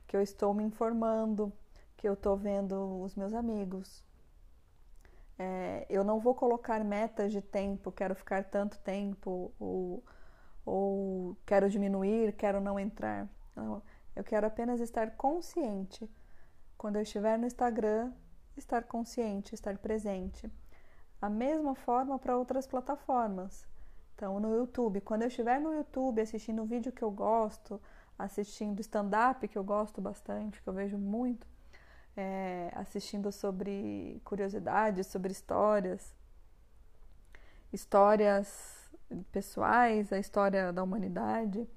que 0.06 0.16
eu 0.16 0.22
estou 0.22 0.52
me 0.54 0.62
informando, 0.62 1.52
que 1.96 2.06
eu 2.06 2.12
estou 2.12 2.36
vendo 2.36 3.02
os 3.02 3.14
meus 3.14 3.32
amigos. 3.32 4.04
É, 5.38 5.86
eu 5.88 6.04
não 6.04 6.20
vou 6.20 6.34
colocar 6.34 6.84
metas 6.84 7.32
de 7.32 7.40
tempo, 7.40 7.90
quero 7.90 8.14
ficar 8.14 8.44
tanto 8.44 8.78
tempo, 8.78 9.52
ou, 9.58 10.04
ou 10.64 11.36
quero 11.46 11.68
diminuir, 11.70 12.32
quero 12.34 12.60
não 12.60 12.78
entrar. 12.78 13.28
Não. 13.54 13.82
Eu 14.16 14.24
quero 14.24 14.46
apenas 14.46 14.80
estar 14.80 15.10
consciente. 15.10 16.10
Quando 16.78 16.96
eu 16.96 17.02
estiver 17.02 17.38
no 17.38 17.46
Instagram, 17.46 18.10
estar 18.56 18.82
consciente, 18.84 19.54
estar 19.54 19.76
presente. 19.76 20.50
A 21.20 21.28
mesma 21.28 21.74
forma 21.74 22.18
para 22.18 22.36
outras 22.36 22.66
plataformas. 22.66 23.66
Então, 24.14 24.40
no 24.40 24.56
YouTube, 24.56 25.02
quando 25.02 25.22
eu 25.22 25.28
estiver 25.28 25.60
no 25.60 25.74
YouTube 25.74 26.22
assistindo 26.22 26.62
um 26.62 26.66
vídeo 26.66 26.90
que 26.90 27.02
eu 27.02 27.10
gosto, 27.10 27.78
assistindo 28.18 28.80
stand-up, 28.80 29.46
que 29.46 29.58
eu 29.58 29.64
gosto 29.64 30.00
bastante, 30.00 30.62
que 30.62 30.68
eu 30.68 30.72
vejo 30.72 30.96
muito, 30.96 31.46
é, 32.16 32.70
assistindo 32.74 33.30
sobre 33.30 34.22
curiosidades, 34.24 35.08
sobre 35.08 35.32
histórias, 35.32 36.14
histórias 37.70 38.90
pessoais, 39.30 40.10
a 40.10 40.18
história 40.18 40.72
da 40.72 40.82
humanidade 40.82 41.68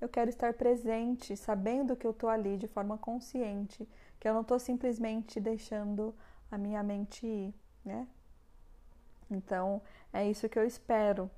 eu 0.00 0.08
quero 0.08 0.30
estar 0.30 0.54
presente, 0.54 1.36
sabendo 1.36 1.96
que 1.96 2.06
eu 2.06 2.12
estou 2.12 2.28
ali 2.28 2.56
de 2.56 2.68
forma 2.68 2.96
consciente, 2.96 3.88
que 4.18 4.28
eu 4.28 4.34
não 4.34 4.42
estou 4.42 4.58
simplesmente 4.58 5.40
deixando 5.40 6.14
a 6.50 6.56
minha 6.56 6.82
mente 6.82 7.26
ir, 7.26 7.54
né? 7.84 8.06
Então, 9.30 9.82
é 10.12 10.28
isso 10.28 10.48
que 10.48 10.58
eu 10.58 10.66
espero, 10.66 11.30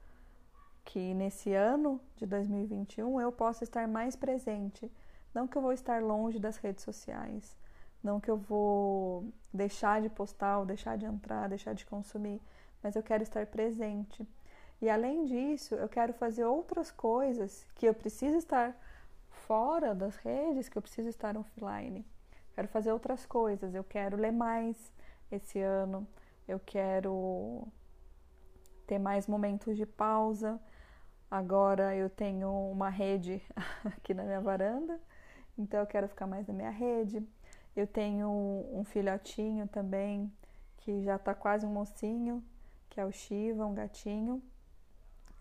que 0.84 1.14
nesse 1.14 1.52
ano 1.52 2.00
de 2.16 2.26
2021 2.26 3.20
eu 3.20 3.32
possa 3.32 3.64
estar 3.64 3.88
mais 3.88 4.14
presente. 4.14 4.90
Não 5.34 5.46
que 5.46 5.56
eu 5.56 5.62
vou 5.62 5.72
estar 5.72 6.02
longe 6.02 6.38
das 6.38 6.56
redes 6.56 6.84
sociais, 6.84 7.56
não 8.02 8.20
que 8.20 8.30
eu 8.30 8.36
vou 8.36 9.24
deixar 9.52 10.00
de 10.00 10.08
postar, 10.08 10.58
ou 10.58 10.66
deixar 10.66 10.96
de 10.96 11.06
entrar, 11.06 11.48
deixar 11.48 11.74
de 11.74 11.86
consumir, 11.86 12.40
mas 12.82 12.96
eu 12.96 13.02
quero 13.02 13.22
estar 13.22 13.46
presente 13.46 14.26
e 14.80 14.88
além 14.88 15.24
disso, 15.24 15.74
eu 15.74 15.88
quero 15.88 16.12
fazer 16.14 16.44
outras 16.44 16.90
coisas 16.90 17.66
que 17.74 17.86
eu 17.86 17.94
preciso 17.94 18.36
estar 18.36 18.76
fora 19.28 19.94
das 19.94 20.16
redes, 20.16 20.68
que 20.68 20.78
eu 20.78 20.82
preciso 20.82 21.08
estar 21.08 21.36
offline. 21.36 22.06
Quero 22.54 22.68
fazer 22.68 22.92
outras 22.92 23.26
coisas. 23.26 23.74
Eu 23.74 23.84
quero 23.84 24.16
ler 24.16 24.32
mais 24.32 24.92
esse 25.30 25.60
ano. 25.60 26.06
Eu 26.48 26.58
quero 26.58 27.66
ter 28.86 28.98
mais 28.98 29.26
momentos 29.26 29.76
de 29.76 29.86
pausa. 29.86 30.60
Agora 31.30 31.94
eu 31.94 32.10
tenho 32.10 32.50
uma 32.72 32.88
rede 32.88 33.40
aqui 33.84 34.12
na 34.12 34.24
minha 34.24 34.40
varanda, 34.40 35.00
então 35.56 35.78
eu 35.78 35.86
quero 35.86 36.08
ficar 36.08 36.26
mais 36.26 36.48
na 36.48 36.52
minha 36.52 36.70
rede. 36.70 37.24
Eu 37.76 37.86
tenho 37.86 38.28
um 38.72 38.82
filhotinho 38.82 39.68
também 39.68 40.32
que 40.78 41.04
já 41.04 41.14
está 41.14 41.32
quase 41.32 41.64
um 41.64 41.70
mocinho, 41.72 42.42
que 42.88 42.98
é 42.98 43.06
o 43.06 43.12
Shiva, 43.12 43.64
um 43.64 43.74
gatinho. 43.74 44.42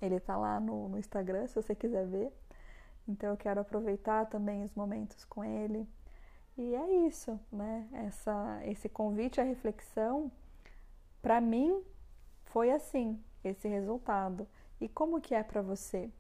Ele 0.02 0.20
tá 0.20 0.38
lá 0.38 0.60
no, 0.60 0.90
no 0.90 0.98
Instagram, 0.98 1.48
se 1.48 1.56
você 1.56 1.76
quiser 1.76 2.06
ver. 2.08 2.32
Então 3.08 3.30
eu 3.32 3.38
quero 3.38 3.60
aproveitar 3.60 4.26
também 4.28 4.64
os 4.64 4.74
momentos 4.74 5.26
com 5.26 5.44
ele. 5.44 5.88
E 6.58 6.76
é 6.76 7.08
isso, 7.08 7.40
né? 7.52 7.88
Essa, 7.94 8.62
esse 8.66 8.90
convite 8.90 9.40
à 9.40 9.44
reflexão, 9.44 10.32
para 11.22 11.40
mim, 11.40 11.84
foi 12.44 12.72
assim, 12.72 13.22
esse 13.44 13.68
resultado. 13.68 14.48
E 14.80 14.88
como 14.88 15.22
que 15.22 15.34
é 15.34 15.44
para 15.44 15.62
você? 15.62 16.12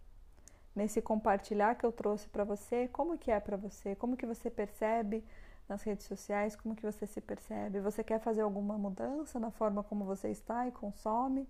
Nesse 0.76 1.02
compartilhar 1.02 1.76
que 1.76 1.86
eu 1.86 1.92
trouxe 1.92 2.28
para 2.30 2.44
você, 2.44 2.88
como 2.88 3.18
que 3.18 3.32
é 3.32 3.39
para 3.39 3.58
você? 3.58 3.96
Como 3.96 4.15
que 4.15 4.26
você 4.26 4.50
percebe 4.50 5.24
nas 5.68 5.84
redes 5.84 6.06
sociais? 6.08 6.56
Como 6.56 6.76
que 6.76 6.86
você 6.86 7.06
se 7.06 7.22
percebe? 7.22 7.80
Você 7.82 8.04
quer 8.04 8.20
fazer 8.20 8.42
alguma 8.42 8.78
mudança 8.78 9.39
na 9.39 9.52
forma 9.52 9.84
como 9.84 10.06
você 10.06 10.30
está 10.30 10.68
e 10.68 10.72
consome? 10.72 11.48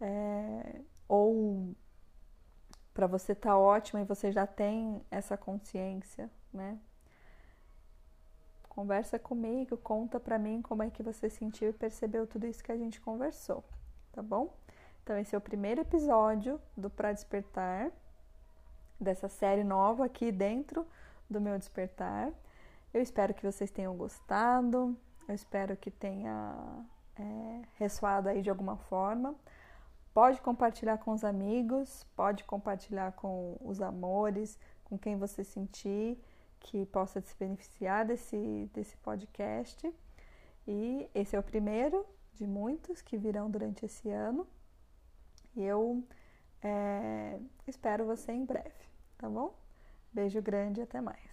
É, 0.00 0.80
ou 1.08 1.74
para 2.92 3.06
você 3.06 3.34
tá 3.34 3.56
ótima 3.58 4.00
e 4.00 4.04
você 4.04 4.32
já 4.32 4.46
tem 4.46 5.02
essa 5.10 5.36
consciência, 5.36 6.30
né? 6.52 6.78
Conversa 8.68 9.18
comigo, 9.18 9.76
conta 9.76 10.20
para 10.20 10.38
mim 10.38 10.60
como 10.62 10.82
é 10.82 10.90
que 10.90 11.02
você 11.02 11.30
sentiu 11.30 11.70
e 11.70 11.72
percebeu 11.72 12.26
tudo 12.26 12.46
isso 12.46 12.62
que 12.62 12.72
a 12.72 12.76
gente 12.76 13.00
conversou, 13.00 13.64
tá 14.12 14.22
bom? 14.22 14.54
Então 15.02 15.16
esse 15.16 15.34
é 15.34 15.38
o 15.38 15.40
primeiro 15.40 15.80
episódio 15.80 16.60
do 16.76 16.90
Pra 16.90 17.12
Despertar, 17.12 17.90
dessa 19.00 19.28
série 19.28 19.62
nova 19.62 20.06
aqui 20.06 20.32
dentro 20.32 20.86
do 21.28 21.40
meu 21.40 21.58
despertar. 21.58 22.32
Eu 22.92 23.02
espero 23.02 23.34
que 23.34 23.44
vocês 23.44 23.70
tenham 23.70 23.96
gostado, 23.96 24.96
eu 25.28 25.34
espero 25.34 25.76
que 25.76 25.90
tenha 25.90 26.84
é, 27.18 27.62
ressoado 27.74 28.28
aí 28.28 28.42
de 28.42 28.50
alguma 28.50 28.76
forma. 28.76 29.34
Pode 30.16 30.40
compartilhar 30.40 30.96
com 30.96 31.12
os 31.12 31.22
amigos, 31.22 32.02
pode 32.16 32.42
compartilhar 32.44 33.12
com 33.12 33.54
os 33.60 33.82
amores, 33.82 34.58
com 34.82 34.96
quem 34.96 35.14
você 35.14 35.44
sentir 35.44 36.18
que 36.58 36.86
possa 36.86 37.20
se 37.20 37.36
beneficiar 37.36 38.06
desse, 38.06 38.70
desse 38.72 38.96
podcast. 38.96 39.94
E 40.66 41.06
esse 41.14 41.36
é 41.36 41.38
o 41.38 41.42
primeiro 41.42 42.06
de 42.32 42.46
muitos 42.46 43.02
que 43.02 43.18
virão 43.18 43.50
durante 43.50 43.84
esse 43.84 44.08
ano. 44.08 44.48
E 45.54 45.62
eu 45.62 46.02
é, 46.62 47.38
espero 47.66 48.06
você 48.06 48.32
em 48.32 48.46
breve, 48.46 48.86
tá 49.18 49.28
bom? 49.28 49.54
Beijo 50.14 50.40
grande 50.40 50.80
e 50.80 50.82
até 50.82 50.98
mais. 50.98 51.25